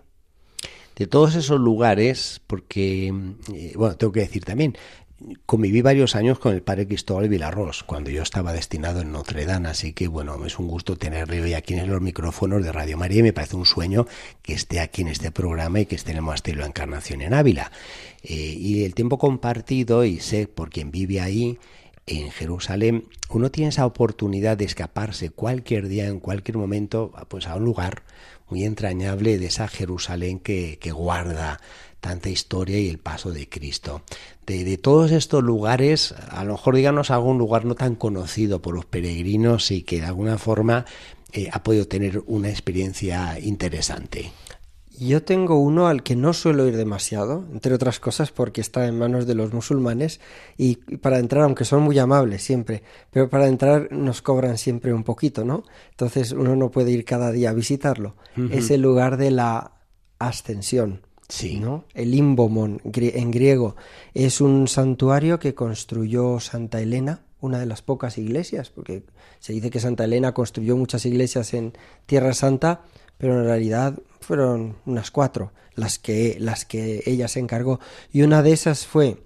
De 0.95 1.07
todos 1.07 1.35
esos 1.35 1.59
lugares, 1.59 2.41
porque, 2.45 3.13
eh, 3.53 3.73
bueno, 3.75 3.95
tengo 3.95 4.13
que 4.13 4.19
decir 4.19 4.45
también, 4.45 4.77
conviví 5.45 5.81
varios 5.81 6.15
años 6.15 6.39
con 6.39 6.53
el 6.53 6.61
padre 6.61 6.87
Cristóbal 6.87 7.29
Vilarros 7.29 7.83
cuando 7.83 8.09
yo 8.09 8.21
estaba 8.21 8.53
destinado 8.53 9.01
en 9.01 9.11
Notre 9.11 9.45
Dame, 9.45 9.69
así 9.69 9.93
que 9.93 10.07
bueno, 10.07 10.45
es 10.45 10.59
un 10.59 10.67
gusto 10.67 10.97
tenerle 10.97 11.41
hoy 11.41 11.53
aquí 11.53 11.73
en 11.73 11.89
los 11.89 12.01
micrófonos 12.01 12.63
de 12.63 12.71
Radio 12.71 12.97
María 12.97 13.19
y 13.19 13.23
me 13.23 13.33
parece 13.33 13.55
un 13.55 13.65
sueño 13.65 14.05
que 14.41 14.53
esté 14.53 14.79
aquí 14.79 15.01
en 15.01 15.07
este 15.09 15.31
programa 15.31 15.79
y 15.79 15.85
que 15.85 15.95
esté 15.95 16.11
en 16.11 16.17
el 16.17 16.23
Monasterio 16.23 16.59
de 16.59 16.63
la 16.63 16.67
Encarnación 16.67 17.21
en 17.21 17.33
Ávila. 17.33 17.71
Eh, 18.23 18.33
y 18.35 18.83
el 18.83 18.95
tiempo 18.95 19.17
compartido, 19.17 20.03
y 20.05 20.19
sé 20.19 20.47
por 20.47 20.69
quien 20.69 20.91
vive 20.91 21.21
ahí, 21.21 21.59
en 22.05 22.31
Jerusalén, 22.31 23.05
uno 23.29 23.49
tiene 23.49 23.69
esa 23.69 23.85
oportunidad 23.85 24.57
de 24.57 24.65
escaparse 24.65 25.29
cualquier 25.29 25.87
día, 25.87 26.07
en 26.07 26.19
cualquier 26.19 26.57
momento, 26.57 27.13
pues 27.29 27.47
a 27.47 27.55
un 27.55 27.63
lugar 27.63 28.03
muy 28.49 28.65
entrañable 28.65 29.37
de 29.37 29.45
esa 29.45 29.69
Jerusalén 29.69 30.39
que, 30.39 30.77
que 30.81 30.91
guarda 30.91 31.61
tanta 32.03 32.29
historia 32.29 32.77
y 32.77 32.89
el 32.89 32.97
paso 32.97 33.31
de 33.31 33.47
Cristo. 33.47 34.01
De, 34.45 34.65
de, 34.65 34.77
todos 34.77 35.13
estos 35.13 35.41
lugares, 35.41 36.13
a 36.29 36.43
lo 36.43 36.51
mejor 36.51 36.75
díganos 36.75 37.11
algún 37.11 37.37
lugar 37.37 37.63
no 37.63 37.75
tan 37.75 37.95
conocido 37.95 38.61
por 38.61 38.75
los 38.75 38.83
peregrinos 38.83 39.71
y 39.71 39.83
que 39.83 40.01
de 40.01 40.07
alguna 40.07 40.37
forma 40.37 40.83
eh, 41.31 41.47
ha 41.49 41.63
podido 41.63 41.87
tener 41.87 42.21
una 42.27 42.49
experiencia 42.49 43.39
interesante. 43.39 44.33
Yo 44.99 45.23
tengo 45.23 45.59
uno 45.59 45.87
al 45.87 46.03
que 46.03 46.17
no 46.17 46.33
suelo 46.33 46.67
ir 46.67 46.75
demasiado, 46.75 47.45
entre 47.53 47.73
otras 47.73 48.01
cosas 48.01 48.31
porque 48.31 48.59
está 48.59 48.85
en 48.85 48.99
manos 48.99 49.25
de 49.25 49.35
los 49.35 49.53
musulmanes 49.53 50.19
y 50.57 50.75
para 50.97 51.19
entrar, 51.19 51.45
aunque 51.45 51.63
son 51.63 51.83
muy 51.83 51.97
amables 51.99 52.43
siempre, 52.43 52.83
pero 53.11 53.29
para 53.29 53.47
entrar 53.47 53.93
nos 53.93 54.21
cobran 54.21 54.57
siempre 54.57 54.93
un 54.93 55.03
poquito, 55.03 55.45
¿no? 55.45 55.63
Entonces 55.91 56.33
uno 56.33 56.55
no 56.57 56.69
puede 56.69 56.91
ir 56.91 57.05
cada 57.05 57.31
día 57.31 57.51
a 57.51 57.53
visitarlo. 57.53 58.15
Es 58.51 58.69
el 58.71 58.81
lugar 58.81 59.15
de 59.15 59.31
la 59.31 59.71
ascensión. 60.19 61.01
Sí. 61.29 61.59
¿no? 61.59 61.85
El 61.93 62.13
Imbomon 62.13 62.81
en 62.83 63.31
griego 63.31 63.75
es 64.13 64.41
un 64.41 64.67
santuario 64.67 65.39
que 65.39 65.55
construyó 65.55 66.39
Santa 66.39 66.81
Elena, 66.81 67.21
una 67.39 67.59
de 67.59 67.65
las 67.65 67.81
pocas 67.81 68.17
iglesias, 68.17 68.69
porque 68.69 69.03
se 69.39 69.53
dice 69.53 69.69
que 69.69 69.79
Santa 69.79 70.05
Elena 70.05 70.33
construyó 70.33 70.77
muchas 70.77 71.05
iglesias 71.05 71.53
en 71.53 71.73
Tierra 72.05 72.33
Santa, 72.33 72.81
pero 73.17 73.39
en 73.39 73.45
realidad 73.45 73.99
fueron 74.21 74.77
unas 74.85 75.11
cuatro 75.11 75.51
las 75.75 75.99
que, 75.99 76.37
las 76.39 76.65
que 76.65 77.03
ella 77.05 77.27
se 77.27 77.39
encargó. 77.39 77.79
Y 78.11 78.21
una 78.21 78.43
de 78.43 78.53
esas 78.53 78.85
fue 78.85 79.17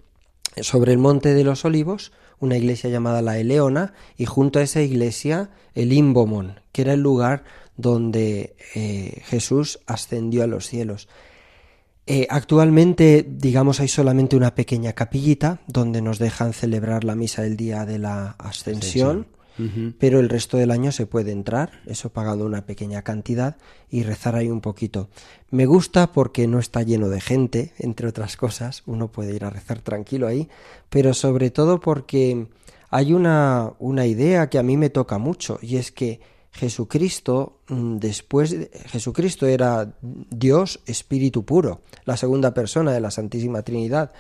sobre 0.62 0.94
el 0.94 0.98
Monte 0.98 1.34
de 1.34 1.44
los 1.44 1.66
Olivos, 1.66 2.12
una 2.40 2.58
iglesia 2.58 2.90
llamada 2.90 3.22
la 3.22 3.38
Eleona, 3.38 3.94
y 4.18 4.26
junto 4.26 4.60
a 4.60 4.64
esa 4.64 4.82
iglesia 4.82 5.50
el 5.76 5.94
Imbomon, 5.94 6.60
que 6.72 6.84
era 6.84 6.94
el 6.94 7.02
lugar 7.02 7.44
donde 7.76 8.56
eh, 8.74 9.22
Jesús 9.26 9.80
ascendió 9.86 10.44
a 10.44 10.48
los 10.48 10.68
cielos. 10.68 11.08
Eh, 12.10 12.26
actualmente, 12.30 13.26
digamos, 13.28 13.80
hay 13.80 13.90
solamente 13.90 14.36
una 14.36 14.56
pequeña 14.56 14.94
capillita 14.94 15.60
donde 15.68 16.02
nos 16.02 16.20
dejan 16.20 16.54
celebrar 16.54 17.04
la 17.04 17.16
misa 17.16 17.42
del 17.42 17.58
día 17.58 17.86
de 17.86 18.00
la 18.00 18.32
ascensión 18.40 19.28
pero 19.98 20.20
el 20.20 20.30
resto 20.30 20.58
del 20.58 20.72
año 20.72 20.92
se 20.92 21.08
puede 21.08 21.32
entrar, 21.32 21.82
eso 21.88 22.10
pagando 22.10 22.46
una 22.46 22.66
pequeña 22.66 23.02
cantidad 23.02 23.58
y 23.90 24.04
rezar 24.04 24.36
ahí 24.36 24.50
un 24.50 24.62
poquito. 24.62 25.10
Me 25.50 25.66
gusta 25.66 26.12
porque 26.12 26.48
no 26.48 26.60
está 26.60 26.84
lleno 26.84 27.10
de 27.10 27.22
gente, 27.22 27.74
entre 27.80 28.08
otras 28.08 28.38
cosas, 28.38 28.84
uno 28.86 29.12
puede 29.12 29.36
ir 29.36 29.46
a 29.46 29.50
rezar 29.50 29.82
tranquilo 29.82 30.28
ahí, 30.28 30.48
pero 30.90 31.14
sobre 31.14 31.50
todo 31.50 31.80
porque 31.80 32.48
hay 32.90 33.14
una, 33.14 33.74
una 33.80 34.06
idea 34.06 34.50
que 34.50 34.60
a 34.60 34.64
mí 34.64 34.78
me 34.78 34.92
toca 34.92 35.18
mucho 35.18 35.58
y 35.62 35.78
es 35.78 35.92
que 35.92 36.20
Jesucristo, 36.52 37.60
mm, 37.70 37.98
después, 37.98 38.56
Jesucristo 38.88 39.46
era 39.46 39.94
Dios 40.02 40.80
espíritu 40.86 41.46
puro, 41.46 41.82
la 42.06 42.18
segunda 42.18 42.54
persona 42.54 42.92
de 42.92 43.02
la 43.02 43.12
Santísima 43.12 43.62
Trinidad. 43.62 44.12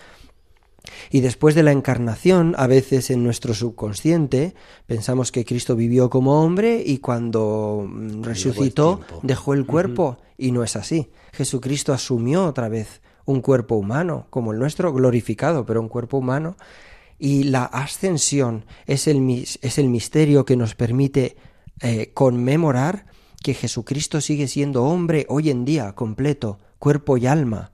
Y 1.10 1.22
después 1.22 1.56
de 1.56 1.64
la 1.64 1.72
encarnación, 1.72 2.56
a 2.58 2.68
veces 2.68 3.10
en 3.10 3.24
nuestro 3.24 3.54
subconsciente 3.54 4.56
pensamos 4.86 5.32
que 5.32 5.46
Cristo 5.46 5.76
vivió 5.76 6.10
como 6.10 6.42
hombre 6.42 6.82
y 6.86 7.00
cuando 7.00 7.86
mm, 7.88 8.24
resucitó 8.24 9.02
dejó 9.24 9.54
el 9.54 9.66
cuerpo 9.66 10.18
y 10.38 10.52
no 10.52 10.64
es 10.64 10.76
así. 10.76 11.10
Jesucristo 11.34 11.94
asumió 11.94 12.46
otra 12.46 12.70
vez 12.70 13.02
un 13.26 13.42
cuerpo 13.42 13.76
humano, 13.76 14.28
como 14.30 14.54
el 14.54 14.60
nuestro, 14.60 14.94
glorificado, 14.94 15.66
pero 15.66 15.82
un 15.82 15.90
cuerpo 15.90 16.18
humano. 16.18 16.56
Y 17.20 17.44
la 17.44 17.66
ascensión 17.66 18.66
es 18.86 19.08
el, 19.08 19.46
es 19.62 19.78
el 19.78 19.90
misterio 19.90 20.46
que 20.46 20.56
nos 20.56 20.76
permite 20.76 21.36
eh, 21.82 22.12
conmemorar 22.14 23.06
que 23.44 23.54
Jesucristo 23.54 24.22
sigue 24.22 24.48
siendo 24.48 24.84
hombre 24.84 25.26
hoy 25.30 25.50
en 25.50 25.66
día, 25.66 25.94
completo, 25.94 26.60
cuerpo 26.80 27.18
y 27.18 27.28
alma 27.28 27.72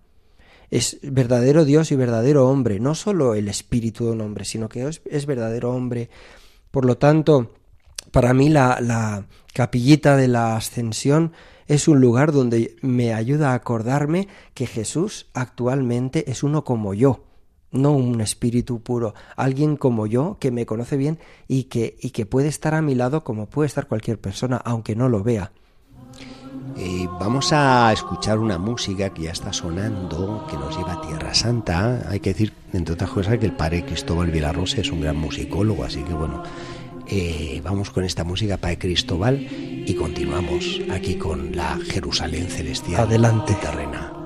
es 0.74 0.98
verdadero 1.04 1.66
Dios 1.66 1.92
y 1.92 1.96
verdadero 1.96 2.50
hombre, 2.50 2.80
no 2.80 2.96
solo 2.96 3.36
el 3.36 3.48
espíritu 3.48 4.06
de 4.06 4.14
un 4.14 4.22
hombre, 4.22 4.44
sino 4.44 4.70
que 4.70 4.88
es, 4.88 5.26
verdadero 5.28 5.72
hombre. 5.72 6.10
Por 6.72 6.86
lo 6.86 6.98
tanto, 6.98 7.54
para 8.12 8.34
mí 8.34 8.50
la, 8.50 8.80
la 8.82 9.28
capillita 9.54 10.18
de 10.18 10.28
la 10.28 10.56
ascensión 10.56 11.34
es 11.68 11.88
un 11.88 12.02
lugar 12.02 12.32
donde 12.32 12.76
me 12.82 13.14
ayuda 13.14 13.52
a 13.52 13.54
acordarme 13.54 14.28
que 14.56 14.66
Jesús 14.66 15.28
actualmente 15.36 16.32
es 16.32 16.42
uno 16.42 16.64
como 16.64 16.96
yo, 16.96 17.24
no 17.74 17.92
un 17.92 18.22
espíritu 18.22 18.82
puro, 18.82 19.13
alguien 19.36 19.75
como 19.75 20.08
yo 20.08 20.38
que 20.39 20.51
me 20.51 20.65
conoce 20.65 20.96
bien 20.96 21.20
y 21.48 21.65
que, 21.65 21.98
y 22.00 22.12
que 22.12 22.25
puede 22.25 22.48
estar 22.48 22.74
a 22.74 22.82
mi 22.82 22.96
lado 22.96 23.24
como 23.24 23.48
puede 23.48 23.68
estar 23.68 23.88
cualquier 23.88 24.20
persona, 24.20 24.58
aunque 24.58 24.96
no 24.96 25.10
lo 25.10 25.24
vea. 25.24 25.51
Eh, 26.77 27.08
vamos 27.20 27.51
a 27.53 27.92
escuchar 27.94 28.39
una 28.39 28.58
música 28.58 29.10
que 29.10 29.24
ya 29.24 29.32
está 29.32 29.53
sonando, 29.53 30.46
que 30.50 30.58
nos 30.58 30.75
lleva 30.75 30.94
a 30.94 31.01
Tierra 31.01 31.34
Santa. 31.34 32.10
Hay 32.10 32.20
que 32.20 32.32
decir, 32.32 32.53
entre 32.74 32.94
otras 32.94 33.12
cosas, 33.12 33.38
que 33.38 33.46
el 33.46 33.56
padre 33.56 33.86
Cristóbal 33.86 34.32
Villarrosa 34.32 34.82
es 34.82 34.92
un 34.92 35.01
gran 35.01 35.18
musicólogo, 35.18 35.84
así 35.84 36.01
que 36.03 36.13
bueno, 36.13 36.42
eh, 37.08 37.62
vamos 37.63 37.92
con 37.92 38.03
esta 38.03 38.24
música 38.24 38.58
para 38.58 38.77
Cristóbal 38.77 39.39
y 39.39 39.94
continuamos 39.96 40.82
aquí 40.92 41.15
con 41.15 41.56
la 41.56 41.77
Jerusalén 41.89 42.48
celestial. 42.48 43.01
Adelante. 43.01 43.56
Terrena. 43.62 44.23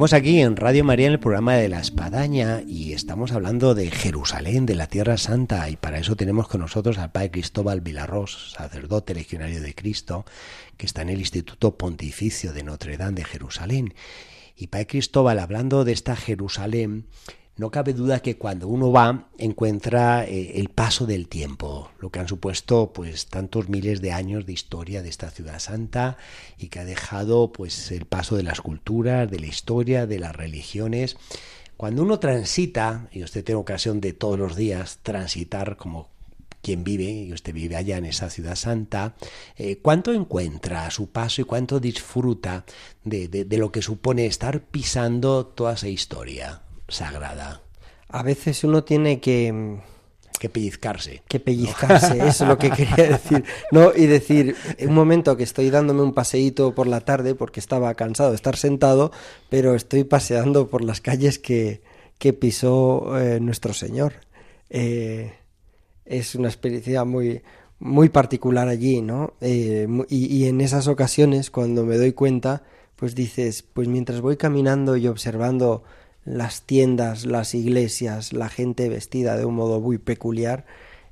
Seguimos 0.00 0.12
aquí 0.14 0.40
en 0.40 0.56
Radio 0.56 0.82
María 0.82 1.08
en 1.08 1.12
el 1.12 1.20
programa 1.20 1.56
de 1.56 1.68
la 1.68 1.78
Espadaña 1.78 2.62
y 2.66 2.94
estamos 2.94 3.32
hablando 3.32 3.74
de 3.74 3.90
Jerusalén, 3.90 4.64
de 4.64 4.74
la 4.74 4.86
Tierra 4.86 5.18
Santa, 5.18 5.68
y 5.68 5.76
para 5.76 5.98
eso 5.98 6.16
tenemos 6.16 6.48
con 6.48 6.62
nosotros 6.62 6.96
al 6.96 7.12
Padre 7.12 7.32
Cristóbal 7.32 7.82
Vilarrós, 7.82 8.54
sacerdote 8.56 9.12
legionario 9.12 9.60
de 9.60 9.74
Cristo, 9.74 10.24
que 10.78 10.86
está 10.86 11.02
en 11.02 11.10
el 11.10 11.20
Instituto 11.20 11.76
Pontificio 11.76 12.54
de 12.54 12.62
Notre 12.62 12.96
Dame 12.96 13.16
de 13.16 13.24
Jerusalén. 13.26 13.92
Y 14.56 14.68
Padre 14.68 14.86
Cristóbal, 14.86 15.38
hablando 15.38 15.84
de 15.84 15.92
esta 15.92 16.16
Jerusalén, 16.16 17.04
no 17.60 17.70
cabe 17.70 17.92
duda 17.92 18.20
que 18.20 18.38
cuando 18.38 18.68
uno 18.68 18.90
va 18.90 19.28
encuentra 19.36 20.24
eh, 20.24 20.52
el 20.54 20.70
paso 20.70 21.04
del 21.04 21.28
tiempo, 21.28 21.90
lo 22.00 22.08
que 22.08 22.18
han 22.18 22.26
supuesto 22.26 22.90
pues 22.94 23.26
tantos 23.26 23.68
miles 23.68 24.00
de 24.00 24.12
años 24.12 24.46
de 24.46 24.54
historia 24.54 25.02
de 25.02 25.10
esta 25.10 25.30
ciudad 25.30 25.58
santa 25.58 26.16
y 26.56 26.68
que 26.68 26.78
ha 26.78 26.86
dejado 26.86 27.52
pues 27.52 27.92
el 27.92 28.06
paso 28.06 28.38
de 28.38 28.44
las 28.44 28.62
culturas, 28.62 29.30
de 29.30 29.40
la 29.40 29.46
historia, 29.46 30.06
de 30.06 30.18
las 30.18 30.34
religiones. 30.34 31.18
Cuando 31.76 32.02
uno 32.02 32.18
transita, 32.18 33.10
y 33.12 33.22
usted 33.24 33.44
tiene 33.44 33.60
ocasión 33.60 34.00
de 34.00 34.14
todos 34.14 34.38
los 34.38 34.56
días 34.56 35.00
transitar 35.02 35.76
como 35.76 36.08
quien 36.62 36.82
vive, 36.82 37.10
y 37.10 37.32
usted 37.34 37.52
vive 37.52 37.76
allá 37.76 37.98
en 37.98 38.06
esa 38.06 38.30
ciudad 38.30 38.54
santa, 38.54 39.16
eh, 39.58 39.76
¿cuánto 39.82 40.14
encuentra 40.14 40.86
a 40.86 40.90
su 40.90 41.10
paso 41.10 41.42
y 41.42 41.44
cuánto 41.44 41.78
disfruta 41.78 42.64
de, 43.04 43.28
de 43.28 43.58
lo 43.58 43.70
que 43.70 43.82
supone 43.82 44.24
estar 44.24 44.62
pisando 44.62 45.44
toda 45.44 45.74
esa 45.74 45.88
historia? 45.88 46.62
Sagrada. 46.90 47.62
A 48.08 48.22
veces 48.22 48.64
uno 48.64 48.84
tiene 48.84 49.20
que... 49.20 49.78
Que 50.38 50.48
pellizcarse. 50.48 51.22
Que 51.28 51.38
pellizcarse, 51.38 52.16
eso 52.26 52.44
es 52.44 52.48
lo 52.48 52.56
que 52.56 52.70
quería 52.76 52.96
decir. 52.96 53.44
No, 53.72 53.92
y 53.94 54.06
decir, 54.06 54.56
en 54.78 54.88
un 54.88 54.94
momento 54.94 55.36
que 55.36 55.42
estoy 55.42 55.68
dándome 55.68 56.02
un 56.02 56.14
paseíto 56.14 56.74
por 56.74 56.86
la 56.86 57.02
tarde, 57.02 57.34
porque 57.34 57.60
estaba 57.60 57.94
cansado 57.94 58.30
de 58.30 58.36
estar 58.36 58.56
sentado, 58.56 59.12
pero 59.50 59.74
estoy 59.74 60.04
paseando 60.04 60.68
por 60.68 60.82
las 60.82 61.02
calles 61.02 61.38
que, 61.38 61.82
que 62.18 62.32
pisó 62.32 63.18
eh, 63.18 63.38
nuestro 63.38 63.74
Señor. 63.74 64.14
Eh, 64.70 65.34
es 66.06 66.34
una 66.34 66.48
experiencia 66.48 67.04
muy, 67.04 67.42
muy 67.78 68.08
particular 68.08 68.68
allí, 68.68 69.02
¿no? 69.02 69.34
Eh, 69.42 69.86
y, 70.08 70.26
y 70.34 70.46
en 70.46 70.62
esas 70.62 70.88
ocasiones, 70.88 71.50
cuando 71.50 71.84
me 71.84 71.98
doy 71.98 72.12
cuenta, 72.12 72.62
pues 72.96 73.14
dices, 73.14 73.62
pues 73.62 73.88
mientras 73.88 74.20
voy 74.20 74.36
caminando 74.36 74.96
y 74.96 75.06
observando 75.06 75.82
las 76.30 76.62
tiendas, 76.62 77.26
las 77.26 77.54
iglesias, 77.54 78.32
la 78.32 78.48
gente 78.48 78.88
vestida 78.88 79.36
de 79.36 79.44
un 79.44 79.54
modo 79.54 79.80
muy 79.80 79.98
peculiar, 79.98 80.64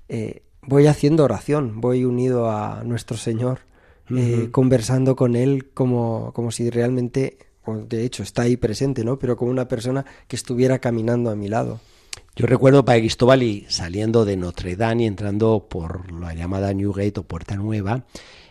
eh, 0.09 0.43
voy 0.63 0.87
haciendo 0.87 1.25
oración, 1.25 1.81
voy 1.81 2.05
unido 2.05 2.51
a 2.51 2.83
nuestro 2.85 3.17
Señor, 3.17 3.61
eh, 4.11 4.49
conversando 4.51 5.17
con 5.17 5.37
Él 5.37 5.71
como, 5.75 6.33
como 6.33 6.51
si 6.51 6.71
realmente, 6.71 7.39
de 7.67 8.05
hecho 8.05 8.23
está 8.23 8.43
ahí 8.43 8.57
presente, 8.57 9.05
¿no? 9.05 9.19
Pero 9.19 9.37
como 9.37 9.51
una 9.51 9.69
persona 9.69 10.07
que 10.29 10.37
estuviera 10.37 10.79
caminando 10.79 11.31
a 11.31 11.37
mi 11.37 11.49
lado. 11.49 11.81
Yo 12.35 12.47
recuerdo 12.47 12.85
para 12.85 13.01
Cristóbal 13.01 13.43
y 13.43 13.67
saliendo 13.69 14.25
de 14.25 14.37
Notre 14.37 14.77
Dame 14.77 15.03
y 15.03 15.07
entrando 15.07 15.67
por 15.69 16.13
la 16.13 16.35
llamada 16.35 16.73
Newgate 16.73 17.21
o 17.21 17.23
Puerta 17.25 17.57
Nueva, 17.57 18.05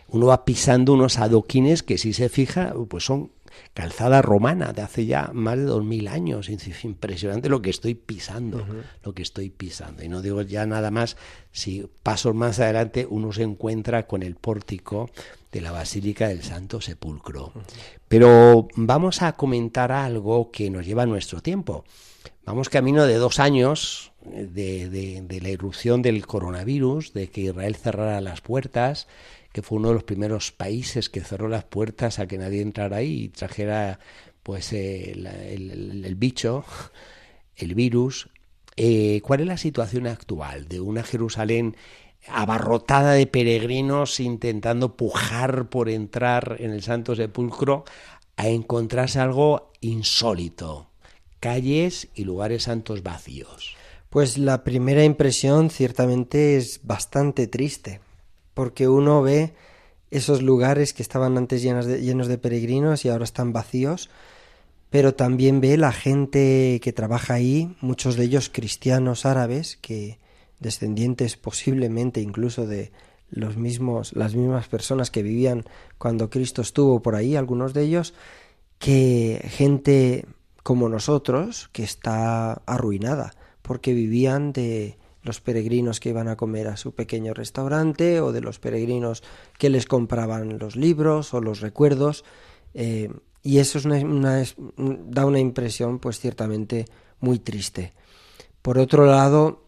uno 0.10 0.28
va 0.28 0.46
pisando 0.46 0.94
unos 0.94 1.18
adoquines 1.18 1.84
que 1.84 1.98
si 1.98 2.14
se 2.14 2.30
fija, 2.30 2.74
pues 2.90 3.06
son 3.06 3.32
calzada 3.74 4.22
romana 4.22 4.74
de 4.74 4.82
hace 4.82 5.06
ya 5.06 5.32
más 5.34 5.58
de 5.58 5.63
dos 5.63 5.84
mil 5.84 6.08
años. 6.08 6.50
Impresionante 6.84 7.50
lo 7.50 7.62
que 7.62 7.70
estoy 7.70 7.96
pisando, 7.96 8.65
lo 9.04 9.13
que 9.13 9.22
estoy 9.22 9.50
pisando. 9.50 10.04
Y 10.04 10.10
no 10.10 10.22
digo 10.22 10.41
ya 10.41 10.65
nada 10.65 10.91
más, 10.91 11.17
si 11.52 11.86
pasos 12.04 12.36
más 12.36 12.60
adelante 12.60 13.08
uno 13.10 13.32
se 13.32 13.43
encuentra 13.43 14.08
con 14.08 14.24
el 14.24 14.36
pórtico 14.36 15.10
de 15.52 15.62
la 15.62 15.72
Basílica 15.72 16.28
del 16.28 16.43
Santo 16.43 16.82
Sepulcro. 16.82 17.54
Pero 18.08 18.67
vamos 18.76 19.22
a 19.22 19.34
comentar 19.34 19.91
algo 19.91 20.52
que 20.52 20.70
nos 20.70 20.86
lleva 20.86 21.04
a 21.04 21.08
nuestro 21.08 21.41
tiempo. 21.41 21.84
Vamos 22.46 22.70
camino 22.70 23.06
de 23.06 23.15
dos 23.15 23.39
años 23.39 24.12
de, 24.24 24.89
de 24.89 25.41
la 25.41 25.50
irrupción 25.50 26.02
del 26.02 26.26
coronavirus, 26.26 27.13
de 27.13 27.28
que 27.30 27.41
Israel 27.41 27.76
cerrara 27.76 28.22
las 28.22 28.41
puertas, 28.41 29.08
que 29.58 29.63
fue 29.63 29.80
uno 29.80 29.88
de 29.88 29.96
los 29.96 30.04
primeros 30.04 30.52
países 30.52 31.10
que 31.10 31.22
cerró 31.22 31.48
las 31.48 31.63
puertas 31.63 32.20
a 32.20 32.28
que 32.28 32.38
nadie 32.38 32.62
entrara 32.62 32.98
ahí 32.98 33.24
y 33.24 33.30
trajera 33.30 34.00
pues 34.43 34.72
eh, 34.72 35.13
el, 35.13 36.13
bicho, 36.15 36.63
el 37.56 37.74
virus. 37.74 38.30
Eh, 38.76 39.20
¿Cuál 39.24 39.39
es 39.39 39.48
la 39.48 39.58
situación 39.58 40.06
actual 40.06 40.67
de 40.67 40.80
una 40.80 41.02
Jerusalén 41.02 41.76
abarrotada 42.28 43.13
de 43.13 43.26
peregrinos 43.26 44.20
intentando 44.20 44.96
pujar 44.96 45.70
por 45.70 45.89
entrar 45.89 46.58
en 46.60 46.70
el 46.70 46.84
Santo 46.84 47.15
Sepulcro 47.15 47.84
a 48.36 48.50
encontrarse 48.50 49.20
algo 49.20 49.72
insólito? 49.82 50.91
Calles 51.39 52.10
y 52.13 52.26
lugares 52.26 52.62
santos 52.62 53.02
vacíos. 53.02 53.76
Pues 54.12 54.38
la 54.38 54.63
primera 54.63 55.04
impresión 55.04 55.72
ciertamente 55.72 56.58
es 56.58 56.82
bastante 56.84 57.48
triste 57.48 58.02
porque 58.58 58.88
uno 58.88 59.22
ve 59.22 59.54
esos 60.10 60.41
lugares 60.41 60.91
que 60.91 61.04
estaban 61.04 61.38
antes 61.38 61.62
llenos 61.62 61.86
de, 61.86 62.38
peregrinos 62.39 63.06
y 63.06 63.10
ahora 63.10 63.24
están 63.24 63.54
vacíos, 63.54 64.10
pero 64.89 65.13
también 65.13 65.62
ve 65.62 65.78
la 65.78 65.91
gente 65.91 66.80
que 66.82 66.91
trabaja 66.91 67.36
ahí, 67.36 67.78
muchos 67.82 68.15
de 68.15 68.24
ellos 68.24 68.50
cristianos 68.52 69.28
árabes, 69.28 69.78
que 69.78 70.17
descendientes 70.60 71.38
posiblemente 71.38 72.20
incluso 72.20 72.65
de 72.65 72.91
los 73.30 73.58
mismos, 73.58 74.13
las 74.15 74.34
mismas 74.34 74.67
personas 74.67 75.12
que 75.12 75.22
vivían 75.22 75.63
cuando 76.00 76.32
Cristo 76.32 76.63
estuvo 76.63 77.00
por 77.00 77.13
ahí, 77.13 77.36
algunos 77.36 77.76
de 77.76 77.84
ellos, 77.84 78.15
que 78.80 79.39
gente 79.52 80.26
como 80.63 80.89
nosotros, 80.89 81.70
que 81.74 81.84
está 81.84 82.54
arruinada, 82.65 83.36
porque 83.62 83.93
vivían 83.93 84.52
de, 84.52 84.98
los 85.28 85.42
peregrinos 85.42 86.00
que 86.00 86.10
iban 86.10 86.28
a 86.28 86.38
comer 86.38 86.68
a 86.68 86.78
su 86.78 86.94
pequeño 86.94 87.34
restaurante 87.34 88.22
o 88.22 88.32
de 88.32 88.42
los 88.42 88.60
peregrinos 88.60 89.24
que 89.60 89.70
les 89.70 89.86
compraban 89.86 90.58
los 90.58 90.76
libros 90.76 91.34
o 91.34 91.42
los 91.42 91.60
recuerdos. 91.62 92.24
Eh, 92.74 93.12
y 93.44 93.60
eso 93.60 93.78
es 93.78 93.86
una, 93.86 94.44
da 94.78 95.26
una 95.26 95.40
impresión 95.40 96.00
pues 96.00 96.20
ciertamente 96.20 96.86
muy 97.20 97.40
triste. 97.40 97.94
Por 98.62 98.78
otro 98.80 99.06
lado, 99.06 99.63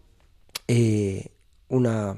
eh, 0.67 1.29
una, 1.67 2.17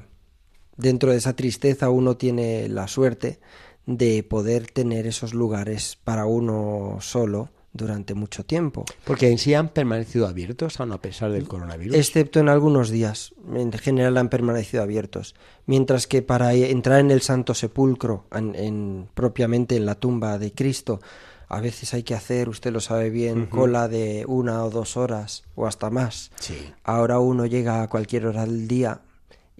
dentro 0.76 1.12
de 1.12 1.18
esa 1.18 1.34
tristeza 1.34 1.90
uno 1.90 2.16
tiene 2.16 2.68
la 2.68 2.88
suerte 2.88 3.40
de 3.86 4.22
poder 4.22 4.70
tener 4.70 5.06
esos 5.06 5.34
lugares 5.34 5.98
para 6.02 6.26
uno 6.26 6.98
solo, 7.00 7.50
durante 7.72 8.14
mucho 8.14 8.44
tiempo. 8.44 8.84
Porque 9.04 9.30
en 9.30 9.38
sí 9.38 9.54
han 9.54 9.70
permanecido 9.70 10.26
abiertos 10.26 10.78
aún 10.80 10.92
a 10.92 11.00
pesar 11.00 11.32
del 11.32 11.48
coronavirus. 11.48 11.96
Excepto 11.96 12.40
en 12.40 12.48
algunos 12.48 12.90
días. 12.90 13.34
En 13.54 13.72
general 13.72 14.18
han 14.18 14.28
permanecido 14.28 14.82
abiertos. 14.82 15.34
Mientras 15.66 16.06
que 16.06 16.22
para 16.22 16.52
entrar 16.52 17.00
en 17.00 17.10
el 17.10 17.22
Santo 17.22 17.54
Sepulcro, 17.54 18.26
en, 18.32 19.08
propiamente 19.14 19.76
en 19.76 19.86
la 19.86 19.94
tumba 19.94 20.38
de 20.38 20.52
Cristo, 20.52 21.00
a 21.48 21.60
veces 21.60 21.92
hay 21.94 22.02
que 22.02 22.14
hacer, 22.14 22.48
usted 22.48 22.72
lo 22.72 22.80
sabe 22.80 23.10
bien, 23.10 23.46
cola 23.46 23.88
de 23.88 24.24
una 24.26 24.64
o 24.64 24.70
dos 24.70 24.96
horas 24.96 25.44
o 25.54 25.66
hasta 25.66 25.90
más. 25.90 26.30
Sí. 26.40 26.72
Ahora 26.84 27.18
uno 27.18 27.46
llega 27.46 27.82
a 27.82 27.88
cualquier 27.88 28.26
hora 28.26 28.46
del 28.46 28.68
día 28.68 29.02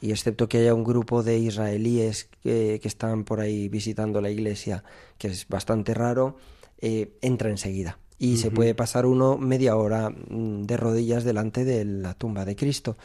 y 0.01 0.11
excepto 0.11 0.49
que 0.49 0.59
haya 0.59 0.75
un 0.75 0.85
grupo 0.85 1.23
de 1.23 1.39
israelíes 1.39 2.29
que, 2.43 2.81
que 2.83 2.89
están 2.89 3.25
por 3.25 3.41
ahí 3.41 3.69
visitando 3.69 4.21
la 4.21 4.31
iglesia, 4.31 4.83
que 5.19 5.29
es 5.29 5.47
bastante 5.49 5.95
raro, 5.95 6.37
eh, 6.81 7.17
entra 7.21 7.51
enseguida 7.51 7.99
y 8.23 8.37
se 8.37 8.53
puede 8.53 8.73
pasar 8.73 9.05
uno 9.05 9.37
media 9.37 9.75
hora 9.75 10.09
mm, 10.11 10.63
de 10.63 10.77
rodillas 10.77 11.25
delante 11.25 11.65
de 11.65 11.85
la 11.85 12.15
tumba 12.15 12.45
de 12.45 12.55
Cristo 12.55 12.97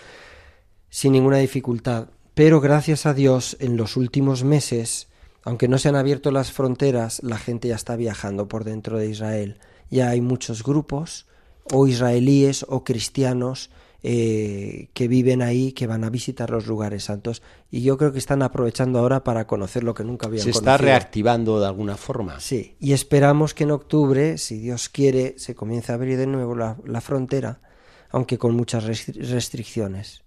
sin 0.92 1.14
ninguna 1.14 1.38
dificultad. 1.38 2.10
Pero 2.36 2.62
gracias 2.62 3.08
a 3.08 3.16
Dios 3.16 3.58
en 3.60 3.78
los 3.78 3.98
últimos 3.98 4.44
meses, 4.44 5.08
aunque 5.42 5.68
no 5.68 5.80
se 5.80 5.90
han 5.90 5.96
abierto 5.96 6.30
las 6.30 6.52
fronteras, 6.52 7.24
la 7.24 7.40
gente 7.40 7.68
ya 7.68 7.76
está 7.76 7.96
viajando 7.96 8.48
por 8.48 8.64
dentro 8.64 9.00
de 9.00 9.10
Israel. 9.10 9.58
Ya 9.90 10.10
hay 10.10 10.22
muchos 10.22 10.62
grupos, 10.62 11.26
o 11.74 11.88
israelíes 11.88 12.64
o 12.70 12.84
cristianos, 12.84 13.72
eh, 14.04 14.90
que 14.94 15.08
viven 15.08 15.42
ahí, 15.42 15.72
que 15.72 15.88
van 15.88 16.04
a 16.04 16.10
visitar 16.10 16.50
los 16.50 16.68
lugares 16.68 17.06
santos. 17.06 17.42
Y 17.72 17.82
yo 17.82 17.98
creo 17.98 18.12
que 18.12 18.20
están 18.20 18.42
aprovechando 18.42 19.00
ahora 19.00 19.24
para 19.24 19.48
conocer 19.48 19.84
lo 19.84 19.94
que 19.94 20.04
nunca 20.04 20.28
habían 20.28 20.44
Se 20.44 20.52
conocido. 20.52 20.74
está 20.74 20.84
reactivando 20.84 21.60
de 21.60 21.68
alguna 21.68 21.98
forma. 21.98 22.40
Sí, 22.40 22.76
y 22.80 22.94
esperamos 22.94 23.54
que 23.54 23.64
en 23.64 23.72
octubre, 23.72 24.38
si 24.38 24.60
Dios 24.60 24.90
quiere, 24.90 25.36
se 25.38 25.56
comience 25.56 25.92
a 25.92 25.96
abrir 25.96 26.18
de 26.18 26.28
nuevo 26.28 26.56
la, 26.56 27.02
frontera, 27.02 27.62
aunque 28.10 28.38
con 28.38 28.56
muchas 28.56 28.84
restricciones. 28.86 30.24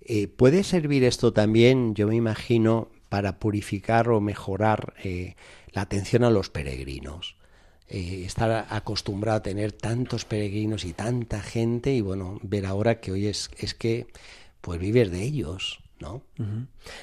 Eh, 0.00 0.28
¿Puede 0.28 0.64
servir 0.64 1.04
esto 1.04 1.32
también, 1.32 1.94
yo 1.94 2.08
me 2.08 2.16
imagino, 2.16 2.88
para 3.08 3.38
purificar 3.38 4.08
o 4.08 4.20
mejorar 4.20 4.94
eh, 5.04 5.36
la 5.72 5.82
atención 5.82 6.24
a 6.24 6.30
los 6.30 6.48
peregrinos? 6.48 7.36
Eh, 7.88 8.24
estar 8.26 8.66
acostumbrado 8.70 9.38
a 9.38 9.42
tener 9.42 9.70
tantos 9.70 10.24
peregrinos 10.24 10.84
y 10.84 10.92
tanta 10.92 11.40
gente 11.40 11.94
y 11.94 12.00
bueno, 12.00 12.40
ver 12.42 12.66
ahora 12.66 13.00
que 13.00 13.12
hoy 13.12 13.26
es, 13.26 13.48
es 13.58 13.74
que 13.74 14.08
pues 14.60 14.80
vives 14.80 15.12
de 15.12 15.22
ellos, 15.22 15.78
¿no? 16.00 16.22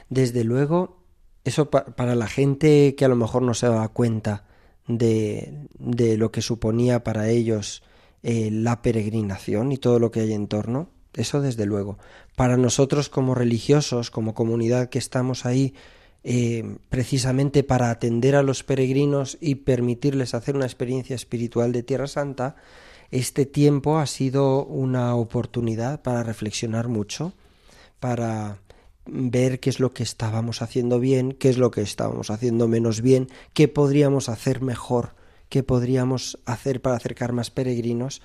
Desde 0.10 0.44
luego, 0.44 0.98
eso 1.46 1.70
para 1.70 2.16
la 2.16 2.28
gente 2.28 2.96
que 2.96 3.06
a 3.06 3.08
lo 3.08 3.16
mejor 3.16 3.44
no 3.44 3.54
se 3.54 3.68
da 3.68 3.88
cuenta 3.88 4.46
de, 4.88 5.68
de 5.80 6.18
lo 6.18 6.34
que 6.34 6.42
suponía 6.42 7.02
para 7.04 7.30
ellos 7.30 7.82
eh, 8.22 8.50
la 8.52 8.82
peregrinación 8.82 9.72
y 9.72 9.78
todo 9.78 10.00
lo 10.00 10.12
que 10.12 10.22
hay 10.22 10.34
en 10.34 10.48
torno. 10.48 10.90
Eso 11.14 11.42
desde 11.42 11.66
luego. 11.66 11.98
Para 12.36 12.58
nosotros 12.58 13.08
como 13.08 13.36
religiosos, 13.36 14.12
como 14.12 14.34
comunidad 14.34 14.90
que 14.90 14.98
estamos 15.00 15.46
ahí 15.46 15.76
eh, 16.24 16.78
precisamente 16.90 17.64
para 17.64 17.90
atender 17.90 18.36
a 18.36 18.44
los 18.44 18.64
peregrinos 18.64 19.38
y 19.42 19.56
permitirles 19.56 20.34
hacer 20.34 20.56
una 20.56 20.66
experiencia 20.66 21.16
espiritual 21.16 21.72
de 21.72 21.84
Tierra 21.84 22.08
Santa, 22.08 22.56
este 23.12 23.46
tiempo 23.46 24.00
ha 24.00 24.08
sido 24.08 24.66
una 24.66 25.16
oportunidad 25.16 26.02
para 26.02 26.24
reflexionar 26.24 26.88
mucho, 26.88 27.34
para 28.00 28.58
ver 29.06 29.60
qué 29.60 29.70
es 29.70 29.80
lo 29.80 29.94
que 29.94 30.04
estábamos 30.04 30.62
haciendo 30.62 31.00
bien, 31.00 31.34
qué 31.34 31.50
es 31.50 31.58
lo 31.58 31.72
que 31.72 31.82
estábamos 31.82 32.32
haciendo 32.32 32.68
menos 32.68 33.02
bien, 33.02 33.28
qué 33.54 33.68
podríamos 33.68 34.30
hacer 34.30 34.62
mejor, 34.62 35.12
qué 35.50 35.62
podríamos 35.62 36.40
hacer 36.46 36.82
para 36.82 36.96
acercar 36.96 37.34
más 37.34 37.52
peregrinos. 37.52 38.22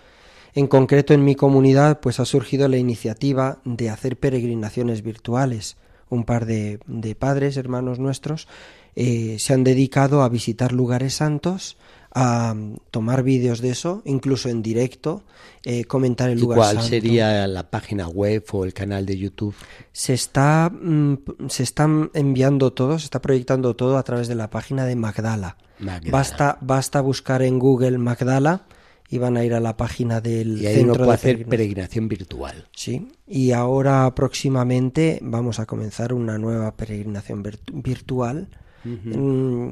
En 0.54 0.68
concreto 0.68 1.14
en 1.14 1.24
mi 1.24 1.34
comunidad 1.34 2.00
pues 2.00 2.20
ha 2.20 2.24
surgido 2.24 2.68
la 2.68 2.78
iniciativa 2.78 3.61
de 3.64 3.90
hacer 3.90 4.16
peregrinaciones 4.16 5.02
virtuales. 5.02 5.76
Un 6.10 6.24
par 6.24 6.46
de, 6.46 6.80
de 6.86 7.14
padres, 7.14 7.56
hermanos 7.56 7.98
nuestros, 7.98 8.48
eh, 8.96 9.36
se 9.38 9.54
han 9.54 9.62
dedicado 9.62 10.22
a 10.22 10.28
visitar 10.28 10.72
lugares 10.72 11.14
santos 11.14 11.76
a 12.14 12.56
tomar 12.90 13.22
vídeos 13.22 13.60
de 13.60 13.70
eso, 13.70 14.02
incluso 14.04 14.48
en 14.48 14.62
directo, 14.62 15.22
eh, 15.64 15.84
comentar 15.84 16.30
el 16.30 16.38
¿Y 16.38 16.40
lugar 16.40 16.58
cuál 16.58 16.82
sería 16.82 17.46
la 17.46 17.70
página 17.70 18.08
web 18.08 18.44
o 18.52 18.64
el 18.64 18.72
canal 18.72 19.06
de 19.06 19.18
YouTube? 19.18 19.54
Se 19.92 20.14
está, 20.14 20.70
mm, 20.70 21.14
se 21.48 21.62
están 21.62 22.10
enviando 22.14 22.72
todo, 22.72 22.98
se 22.98 23.04
está 23.04 23.20
proyectando 23.20 23.76
todo 23.76 23.98
a 23.98 24.02
través 24.02 24.26
de 24.26 24.34
la 24.34 24.50
página 24.50 24.84
de 24.84 24.96
Magdala. 24.96 25.58
Magdala. 25.78 26.10
Basta, 26.10 26.58
basta 26.60 27.00
buscar 27.00 27.42
en 27.42 27.58
Google 27.58 27.98
Magdala 27.98 28.64
y 29.10 29.18
van 29.18 29.36
a 29.36 29.44
ir 29.44 29.54
a 29.54 29.60
la 29.60 29.76
página 29.76 30.20
del 30.20 30.60
Y 30.60 30.66
ahí 30.66 30.74
centro 30.76 30.94
uno 30.94 31.04
puede 31.04 31.08
de 31.10 31.14
hacer 31.14 31.46
peregrinación. 31.46 32.08
virtual. 32.08 32.66
Sí, 32.74 33.08
y 33.26 33.52
ahora 33.52 34.14
próximamente 34.14 35.18
vamos 35.22 35.58
a 35.60 35.66
comenzar 35.66 36.12
una 36.12 36.36
nueva 36.38 36.76
peregrinación 36.76 37.42
virt- 37.42 37.70
virtual 37.72 38.48
mm, 38.84 39.68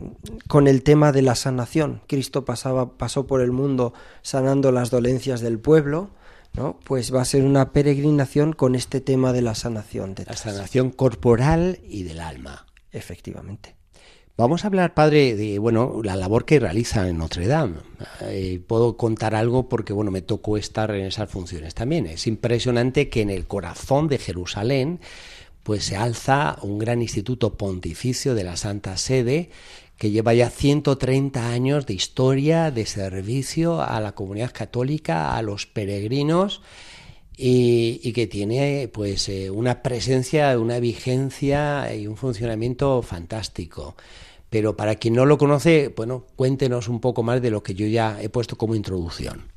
con 0.48 0.66
el 0.68 0.82
tema 0.82 1.12
de 1.12 1.22
la 1.22 1.34
sanación. 1.34 2.00
Cristo 2.06 2.44
pasaba, 2.44 2.96
pasó 2.96 3.26
por 3.26 3.40
el 3.40 3.52
mundo 3.52 3.92
sanando 4.22 4.72
las 4.72 4.90
dolencias 4.90 5.40
del 5.40 5.58
pueblo, 5.58 6.10
¿no? 6.54 6.78
Pues 6.84 7.14
va 7.14 7.22
a 7.22 7.24
ser 7.26 7.44
una 7.44 7.72
peregrinación 7.72 8.52
con 8.52 8.74
este 8.74 9.00
tema 9.00 9.32
de 9.32 9.42
la 9.42 9.54
sanación. 9.54 10.14
De 10.14 10.24
La 10.24 10.36
sanación 10.36 10.90
corporal 10.90 11.78
y 11.86 12.02
del 12.04 12.20
alma. 12.20 12.66
Efectivamente. 12.92 13.76
Vamos 14.38 14.64
a 14.64 14.66
hablar, 14.66 14.92
padre, 14.92 15.34
de 15.34 15.58
bueno 15.58 16.02
la 16.04 16.14
labor 16.14 16.44
que 16.44 16.60
realiza 16.60 17.08
en 17.08 17.16
Notre 17.16 17.46
Dame. 17.46 17.76
Eh, 18.20 18.60
puedo 18.66 18.98
contar 18.98 19.34
algo 19.34 19.66
porque 19.66 19.94
bueno 19.94 20.10
me 20.10 20.20
tocó 20.20 20.58
estar 20.58 20.90
en 20.90 21.06
esas 21.06 21.30
funciones 21.30 21.74
también. 21.74 22.06
Es 22.06 22.26
impresionante 22.26 23.08
que 23.08 23.22
en 23.22 23.30
el 23.30 23.46
corazón 23.46 24.08
de 24.08 24.18
Jerusalén 24.18 25.00
pues 25.62 25.84
se 25.84 25.96
alza 25.96 26.58
un 26.60 26.76
gran 26.76 27.00
instituto 27.00 27.54
pontificio 27.54 28.34
de 28.34 28.44
la 28.44 28.58
Santa 28.58 28.98
Sede 28.98 29.48
que 29.96 30.10
lleva 30.10 30.34
ya 30.34 30.50
130 30.50 31.50
años 31.50 31.86
de 31.86 31.94
historia, 31.94 32.70
de 32.70 32.84
servicio 32.84 33.80
a 33.80 33.98
la 34.00 34.12
comunidad 34.12 34.52
católica, 34.52 35.34
a 35.34 35.40
los 35.40 35.64
peregrinos 35.64 36.60
y, 37.38 38.12
que 38.12 38.26
tiene 38.26 38.90
pues 38.92 39.30
eh, 39.30 39.50
una 39.50 39.82
presencia, 39.82 40.58
una 40.58 40.78
vigencia 40.78 41.94
y 41.94 42.06
un 42.06 42.18
funcionamiento 42.18 43.00
fantástico. 43.00 43.96
Pero 44.56 44.74
para 44.74 44.94
quien 44.94 45.12
no 45.12 45.26
lo 45.26 45.36
conoce, 45.36 45.92
bueno, 45.94 46.24
cuéntenos 46.34 46.88
un 46.88 46.98
poco 46.98 47.22
más 47.22 47.42
de 47.42 47.50
lo 47.50 47.62
que 47.62 47.74
yo 47.74 47.86
ya 47.86 48.18
he 48.22 48.30
puesto 48.30 48.56
como 48.56 48.74
introducción. 48.74 49.52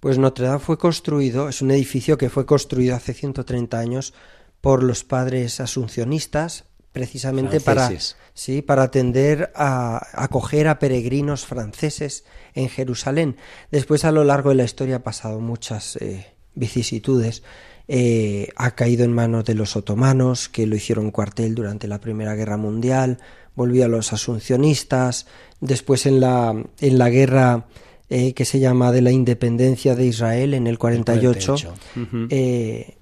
Pues 0.00 0.16
Notre 0.16 0.46
Dame 0.46 0.60
fue 0.60 0.78
construido, 0.78 1.50
es 1.50 1.60
un 1.60 1.70
edificio 1.70 2.16
que 2.16 2.30
fue 2.30 2.46
construido 2.46 2.96
hace 2.96 3.12
130 3.12 3.78
años 3.78 4.14
por 4.62 4.82
los 4.82 5.04
padres 5.04 5.60
asuncionistas, 5.60 6.64
precisamente 6.92 7.60
para, 7.60 7.90
sí, 8.32 8.62
para 8.62 8.84
atender 8.84 9.52
a 9.54 10.00
acoger 10.14 10.68
a 10.68 10.78
peregrinos 10.78 11.44
franceses 11.44 12.24
en 12.54 12.70
Jerusalén. 12.70 13.36
Después, 13.70 14.06
a 14.06 14.10
lo 14.10 14.24
largo 14.24 14.48
de 14.48 14.56
la 14.56 14.64
historia, 14.64 14.96
ha 14.96 15.02
pasado 15.02 15.38
muchas 15.40 15.96
eh, 15.96 16.32
vicisitudes. 16.54 17.42
Eh, 17.88 18.48
ha 18.56 18.70
caído 18.76 19.04
en 19.04 19.12
manos 19.12 19.44
de 19.44 19.54
los 19.54 19.76
otomanos, 19.76 20.48
que 20.48 20.66
lo 20.66 20.76
hicieron 20.76 21.10
cuartel 21.10 21.54
durante 21.54 21.88
la 21.88 22.00
Primera 22.00 22.34
Guerra 22.36 22.56
Mundial, 22.56 23.18
volvió 23.54 23.84
a 23.84 23.88
los 23.88 24.12
asuncionistas, 24.12 25.26
después 25.60 26.06
en 26.06 26.20
la, 26.20 26.54
en 26.80 26.98
la 26.98 27.10
guerra 27.10 27.66
eh, 28.08 28.34
que 28.34 28.44
se 28.44 28.58
llama 28.58 28.92
de 28.92 29.02
la 29.02 29.12
independencia 29.12 29.94
de 29.94 30.06
Israel 30.06 30.54
en 30.54 30.66
el 30.66 30.78
48, 30.78 31.56
48. 31.56 31.74
Ujú. 31.96 32.26
eh, 32.30 32.96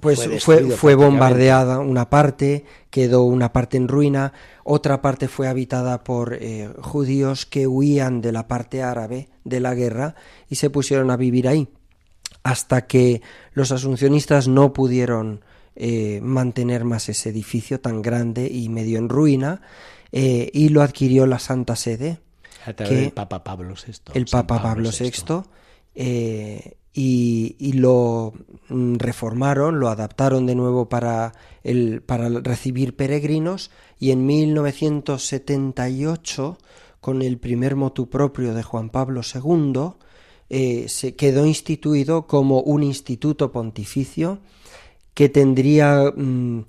pues 0.00 0.28
Fue 0.44 0.70
fue, 0.70 0.94
bombardeada 0.94 1.78
una 1.78 2.10
parte, 2.10 2.64
quedó 2.90 3.22
una 3.22 3.52
parte 3.52 3.76
en 3.76 3.88
ruina, 3.88 4.32
otra 4.64 5.00
parte 5.00 5.28
fue 5.28 5.48
habitada 5.48 6.04
por 6.04 6.34
eh, 6.34 6.70
judíos 6.80 7.46
que 7.46 7.66
huían 7.66 8.20
de 8.20 8.32
la 8.32 8.48
parte 8.48 8.82
árabe 8.82 9.28
de 9.44 9.60
la 9.60 9.74
guerra 9.74 10.14
y 10.48 10.56
se 10.56 10.68
pusieron 10.68 11.10
a 11.10 11.16
vivir 11.16 11.48
ahí, 11.48 11.68
hasta 12.42 12.86
que 12.86 13.22
los 13.52 13.72
asuncionistas 13.72 14.48
no 14.48 14.72
pudieron 14.72 15.42
eh, 15.80 16.18
mantener 16.22 16.82
más 16.84 17.08
ese 17.08 17.30
edificio 17.30 17.80
tan 17.80 18.02
grande 18.02 18.50
y 18.52 18.68
medio 18.68 18.98
en 18.98 19.08
ruina, 19.08 19.62
eh, 20.10 20.50
y 20.52 20.70
lo 20.70 20.82
adquirió 20.82 21.24
la 21.26 21.38
Santa 21.38 21.76
Sede, 21.76 22.18
A 22.66 22.72
través 22.72 22.92
que 22.92 23.00
del 23.02 23.12
Papa 23.12 23.44
Pablo 23.44 23.74
VI. 23.74 23.92
el 24.14 24.26
San 24.26 24.44
Papa 24.44 24.60
Pablo 24.60 24.90
VI, 24.90 25.12
eh, 25.94 26.74
y, 26.92 27.54
y 27.60 27.74
lo 27.74 28.32
mm, 28.68 28.96
reformaron, 28.96 29.78
lo 29.78 29.88
adaptaron 29.88 30.46
de 30.46 30.56
nuevo 30.56 30.88
para, 30.88 31.32
el, 31.62 32.02
para 32.02 32.28
recibir 32.28 32.96
peregrinos 32.96 33.70
y 34.00 34.10
en 34.10 34.26
1978, 34.26 36.58
con 37.00 37.22
el 37.22 37.38
primer 37.38 37.76
motu 37.76 38.10
propio 38.10 38.52
de 38.52 38.64
Juan 38.64 38.90
Pablo 38.90 39.20
II, 39.22 39.92
eh, 40.50 40.86
se 40.88 41.14
quedó 41.14 41.46
instituido 41.46 42.26
como 42.26 42.62
un 42.62 42.82
instituto 42.82 43.52
pontificio 43.52 44.40
que 45.18 45.28
tendría 45.28 46.12
mm, 46.16 46.60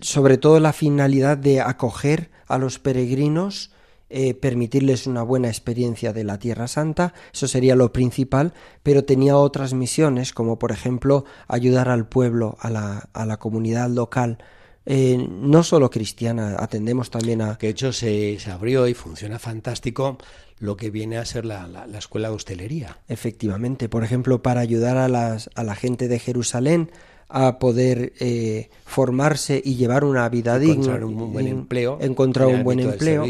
sobre 0.00 0.38
todo 0.38 0.58
la 0.58 0.72
finalidad 0.72 1.38
de 1.38 1.60
acoger 1.60 2.30
a 2.48 2.58
los 2.58 2.80
peregrinos, 2.80 3.70
eh, 4.10 4.34
permitirles 4.34 5.06
una 5.06 5.22
buena 5.22 5.46
experiencia 5.46 6.12
de 6.12 6.24
la 6.24 6.36
Tierra 6.40 6.66
Santa, 6.66 7.14
eso 7.32 7.46
sería 7.46 7.76
lo 7.76 7.92
principal, 7.92 8.54
pero 8.82 9.04
tenía 9.04 9.36
otras 9.36 9.72
misiones, 9.72 10.32
como 10.32 10.58
por 10.58 10.72
ejemplo 10.72 11.26
ayudar 11.46 11.88
al 11.88 12.08
pueblo, 12.08 12.56
a 12.58 12.70
la, 12.70 13.08
a 13.12 13.24
la 13.24 13.36
comunidad 13.36 13.88
local, 13.88 14.38
eh, 14.84 15.24
no 15.30 15.62
solo 15.62 15.88
cristiana, 15.88 16.56
atendemos 16.58 17.10
también 17.10 17.40
a... 17.40 17.56
Que 17.56 17.68
de 17.68 17.70
hecho 17.70 17.92
se, 17.92 18.36
se 18.40 18.50
abrió 18.50 18.88
y 18.88 18.94
funciona 18.94 19.38
fantástico 19.38 20.18
lo 20.58 20.76
que 20.76 20.90
viene 20.90 21.18
a 21.18 21.24
ser 21.24 21.44
la, 21.44 21.68
la- 21.68 21.86
la 21.86 21.98
escuela 21.98 22.30
de 22.30 22.34
hostelería. 22.34 22.98
Efectivamente, 23.06 23.88
por 23.88 24.02
ejemplo, 24.02 24.42
para 24.42 24.60
ayudar 24.60 24.96
a, 24.96 25.06
las, 25.06 25.50
a 25.54 25.62
la 25.62 25.76
gente 25.76 26.08
de 26.08 26.18
Jerusalén 26.18 26.90
a 27.28 27.58
poder 27.58 28.12
eh, 28.20 28.70
formarse 28.84 29.60
y 29.64 29.74
llevar 29.74 30.04
una 30.04 30.28
vida 30.28 30.56
Encontrar 30.62 31.00
digna, 31.00 31.06
un 31.22 31.32
buen 31.32 31.46
en- 31.46 31.52
empleo 31.52 31.98
encontrar 32.00 32.46
un 32.48 32.62
buen 32.64 32.80
empleo. 32.80 33.24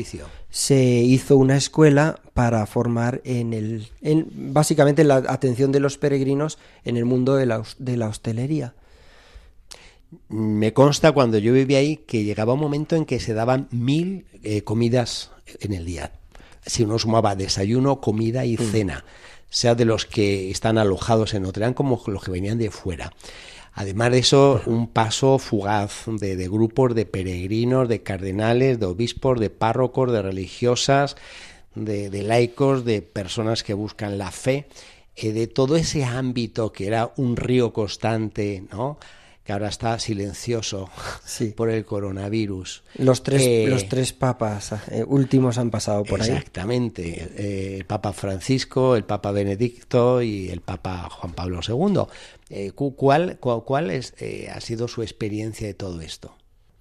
Se 0.51 0.83
hizo 0.83 1.37
una 1.37 1.57
escuela 1.57 2.21
para 2.35 2.65
formar 2.67 3.21
en 3.25 3.53
el, 3.53 3.89
en, 4.03 4.27
básicamente 4.53 5.05
la 5.05 5.17
atención 5.17 5.73
de 5.73 5.81
los 5.81 5.99
peregrinos 5.99 6.59
en 6.85 6.97
el 6.97 7.05
mundo 7.05 7.37
de 7.37 7.47
la, 7.47 7.63
de 7.79 7.97
la 7.97 8.09
hostelería. 8.09 8.75
Me 10.29 10.73
consta 10.73 11.13
cuando 11.13 11.39
yo 11.39 11.53
vivía 11.53 11.79
ahí 11.79 11.97
que 11.99 12.25
llegaba 12.25 12.55
un 12.55 12.61
momento 12.61 12.97
en 12.97 13.05
que 13.05 13.19
se 13.21 13.35
daban 13.35 13.69
mil 13.71 14.27
eh, 14.43 14.63
comidas 14.63 15.31
en 15.61 15.73
el 15.73 15.85
día. 15.85 16.13
Si 16.65 16.85
uno 16.85 16.99
sumaba 16.99 17.35
desayuno, 17.35 18.01
comida 18.01 18.45
y 18.45 18.57
cena, 18.57 19.05
sea 19.51 19.75
de 19.75 19.85
los 19.85 20.07
que 20.07 20.51
están 20.51 20.79
alojados 20.79 21.35
en 21.35 21.43
Notre 21.43 21.63
Dame 21.63 21.75
como 21.75 22.01
los 22.07 22.23
que 22.25 22.31
venían 22.31 22.59
de 22.59 22.71
fuera. 22.71 23.13
Además 23.79 24.11
de 24.11 24.19
eso, 24.21 24.63
un 24.65 24.87
paso 24.87 25.39
fugaz 25.39 26.05
de, 26.07 26.49
grupos 26.49 26.95
de 26.95 27.05
peregrinos, 27.05 27.91
de 27.91 28.03
cardenales, 28.03 28.81
de 28.81 28.87
obispos, 28.87 29.39
de 29.39 29.51
párrocos, 29.51 30.11
de 30.11 30.23
religiosas, 30.23 31.15
de, 31.75 32.09
de 32.09 32.23
laicos, 32.23 32.87
de 32.87 33.03
personas 33.03 33.63
que 33.63 33.75
buscan 33.75 34.17
la 34.17 34.31
fe, 34.31 34.67
eh, 35.15 35.33
de 35.33 35.47
todo 35.47 35.77
ese 35.77 36.07
ámbito 36.07 36.73
que 36.73 36.87
era 36.87 37.13
un 37.17 37.37
río 37.37 37.75
constante, 37.75 38.65
¿no? 38.73 38.99
Que 39.47 39.53
ahora 39.53 39.69
está 39.69 39.99
silencioso 40.01 40.91
Sí. 41.25 41.47
por 41.57 41.71
el 41.71 41.85
coronavirus. 41.85 42.83
Los 42.99 43.23
tres, 43.23 43.43
Eh, 43.43 43.67
los 43.69 43.89
tres 43.89 44.13
papas 44.13 44.73
eh, 44.91 45.05
últimos 45.07 45.57
han 45.59 45.71
pasado 45.71 46.03
por 46.03 46.21
ahí. 46.21 46.31
Exactamente. 46.31 47.29
Eh, 47.37 47.77
el 47.77 47.85
Papa 47.87 48.13
Francisco, 48.13 48.97
el 48.97 49.05
Papa 49.05 49.31
Benedicto 49.31 50.21
y 50.21 50.49
el 50.49 50.61
Papa 50.61 51.09
Juan 51.11 51.33
Pablo 51.33 51.61
II. 51.67 52.71
Cu- 52.75 52.97
¿Cuál, 52.97 53.39
cuál, 53.41 53.63
cuál 53.65 53.91
es, 53.91 54.15
ha 54.53 54.61
sido 54.61 54.89
su 54.89 55.03
experiencia 55.03 55.67
de 55.67 55.75
todo 55.75 56.01
esto? 56.01 56.37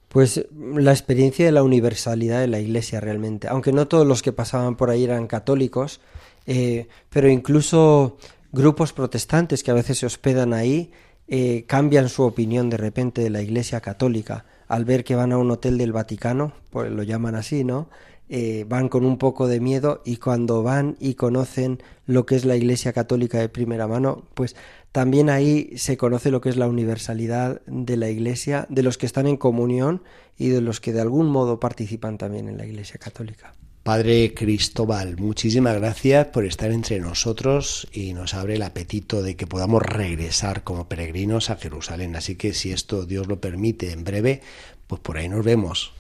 Pues 0.09 0.45
la 0.53 0.91
experiencia 0.91 1.45
de 1.45 1.51
la 1.51 1.61
universalidad 1.63 2.39
de 2.39 2.47
la 2.47 2.59
Iglesia 2.59 2.99
realmente, 3.01 3.47
aunque 3.47 3.71
no 3.73 3.87
todos 3.87 4.07
los 4.07 4.21
que 4.21 4.31
pasaban 4.31 4.75
por 4.77 4.89
ahí 4.89 5.03
eran 5.03 5.27
católicos, 5.27 5.99
eh, 6.47 6.87
pero 7.09 7.29
incluso 7.29 8.17
grupos 8.51 8.93
protestantes 8.93 9.61
que 9.63 9.71
a 9.71 9.73
veces 9.73 9.97
se 9.99 10.05
hospedan 10.05 10.53
ahí 10.53 10.91
eh, 11.27 11.65
cambian 11.67 12.09
su 12.09 12.23
opinión 12.23 12.69
de 12.69 12.77
repente 12.77 13.21
de 13.21 13.29
la 13.29 13.41
Iglesia 13.41 13.81
católica 13.81 14.45
al 14.67 14.85
ver 14.85 15.03
que 15.03 15.15
van 15.15 15.31
a 15.31 15.37
un 15.37 15.51
hotel 15.51 15.77
del 15.77 15.91
Vaticano, 15.91 16.53
pues 16.71 16.91
lo 16.91 17.03
llaman 17.03 17.35
así, 17.35 17.63
¿no? 17.63 17.89
Eh, 18.27 18.65
van 18.67 18.89
con 18.89 19.05
un 19.05 19.19
poco 19.19 19.47
de 19.47 19.59
miedo 19.59 20.01
y 20.03 20.17
cuando 20.17 20.63
van 20.63 20.95
y 20.99 21.13
conocen 21.13 21.83
lo 22.07 22.25
que 22.25 22.35
es 22.35 22.43
la 22.43 22.55
Iglesia 22.55 22.91
Católica 22.91 23.37
de 23.37 23.49
primera 23.49 23.87
mano, 23.87 24.23
pues 24.33 24.55
también 24.91 25.29
ahí 25.29 25.77
se 25.77 25.97
conoce 25.97 26.31
lo 26.31 26.41
que 26.41 26.49
es 26.49 26.57
la 26.57 26.67
universalidad 26.67 27.61
de 27.67 27.97
la 27.97 28.09
Iglesia, 28.09 28.65
de 28.69 28.81
los 28.81 28.97
que 28.97 29.05
están 29.05 29.27
en 29.27 29.37
comunión 29.37 30.01
y 30.37 30.49
de 30.49 30.61
los 30.61 30.79
que 30.79 30.93
de 30.93 31.01
algún 31.01 31.27
modo 31.27 31.59
participan 31.59 32.17
también 32.17 32.49
en 32.49 32.57
la 32.57 32.65
Iglesia 32.65 32.97
Católica. 32.97 33.53
Padre 33.85 34.33
Cristóbal, 34.33 35.15
muchísimas 35.17 35.75
gracias 35.75 36.25
por 36.29 36.43
estar 36.43 36.71
entre 36.71 36.99
nosotros 36.99 37.87
y 37.93 38.13
nos 38.13 38.33
abre 38.33 38.55
el 38.55 38.63
apetito 38.63 39.21
de 39.21 39.35
que 39.35 39.45
podamos 39.45 39.83
regresar 39.83 40.63
como 40.63 40.89
peregrinos 40.89 41.51
a 41.51 41.57
Jerusalén. 41.57 42.15
Así 42.15 42.35
que 42.35 42.55
si 42.55 42.71
esto 42.71 43.05
Dios 43.05 43.27
lo 43.27 43.39
permite 43.39 43.91
en 43.91 44.03
breve, 44.03 44.41
pues 44.87 45.01
por 45.01 45.19
ahí 45.19 45.29
nos 45.29 45.45
vemos. 45.45 45.93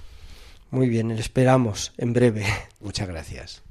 Muy 0.71 0.89
bien, 0.89 1.11
esperamos 1.11 1.93
en 1.99 2.13
breve. 2.13 2.47
Muchas 2.79 3.07
gracias. 3.07 3.64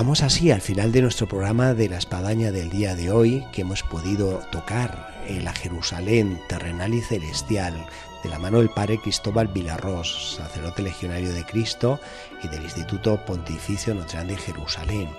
Llegamos 0.00 0.22
así 0.22 0.50
al 0.50 0.62
final 0.62 0.92
de 0.92 1.02
nuestro 1.02 1.28
programa 1.28 1.74
de 1.74 1.90
la 1.90 1.98
espadaña 1.98 2.52
del 2.52 2.70
día 2.70 2.94
de 2.94 3.10
hoy, 3.10 3.44
que 3.52 3.60
hemos 3.60 3.82
podido 3.82 4.38
tocar 4.50 5.14
en 5.26 5.44
la 5.44 5.52
Jerusalén 5.52 6.40
terrenal 6.48 6.94
y 6.94 7.02
celestial, 7.02 7.86
de 8.22 8.30
la 8.30 8.38
mano 8.38 8.60
del 8.60 8.70
padre 8.70 8.96
Cristóbal 8.96 9.48
Vilarrós, 9.48 10.36
sacerdote 10.36 10.80
legionario 10.80 11.34
de 11.34 11.44
Cristo 11.44 12.00
y 12.42 12.48
del 12.48 12.62
Instituto 12.62 13.22
Pontificio 13.26 13.94
Notre 13.94 14.16
Dame 14.16 14.32
de 14.32 14.38
Jerusalén. 14.38 15.10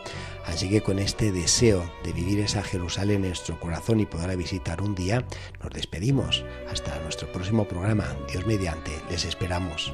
Así 0.47 0.67
que 0.67 0.81
con 0.81 0.97
este 0.97 1.31
deseo 1.31 1.87
de 2.03 2.13
vivir 2.13 2.39
esa 2.39 2.63
Jerusalén 2.63 3.17
en 3.17 3.27
nuestro 3.27 3.59
corazón 3.59 3.99
y 3.99 4.07
poderla 4.07 4.35
visitar 4.35 4.81
un 4.81 4.95
día, 4.95 5.23
nos 5.61 5.71
despedimos. 5.73 6.43
Hasta 6.71 6.97
nuestro 7.01 7.31
próximo 7.31 7.67
programa. 7.67 8.15
Dios 8.31 8.47
mediante, 8.47 8.91
les 9.11 9.25
esperamos. 9.25 9.93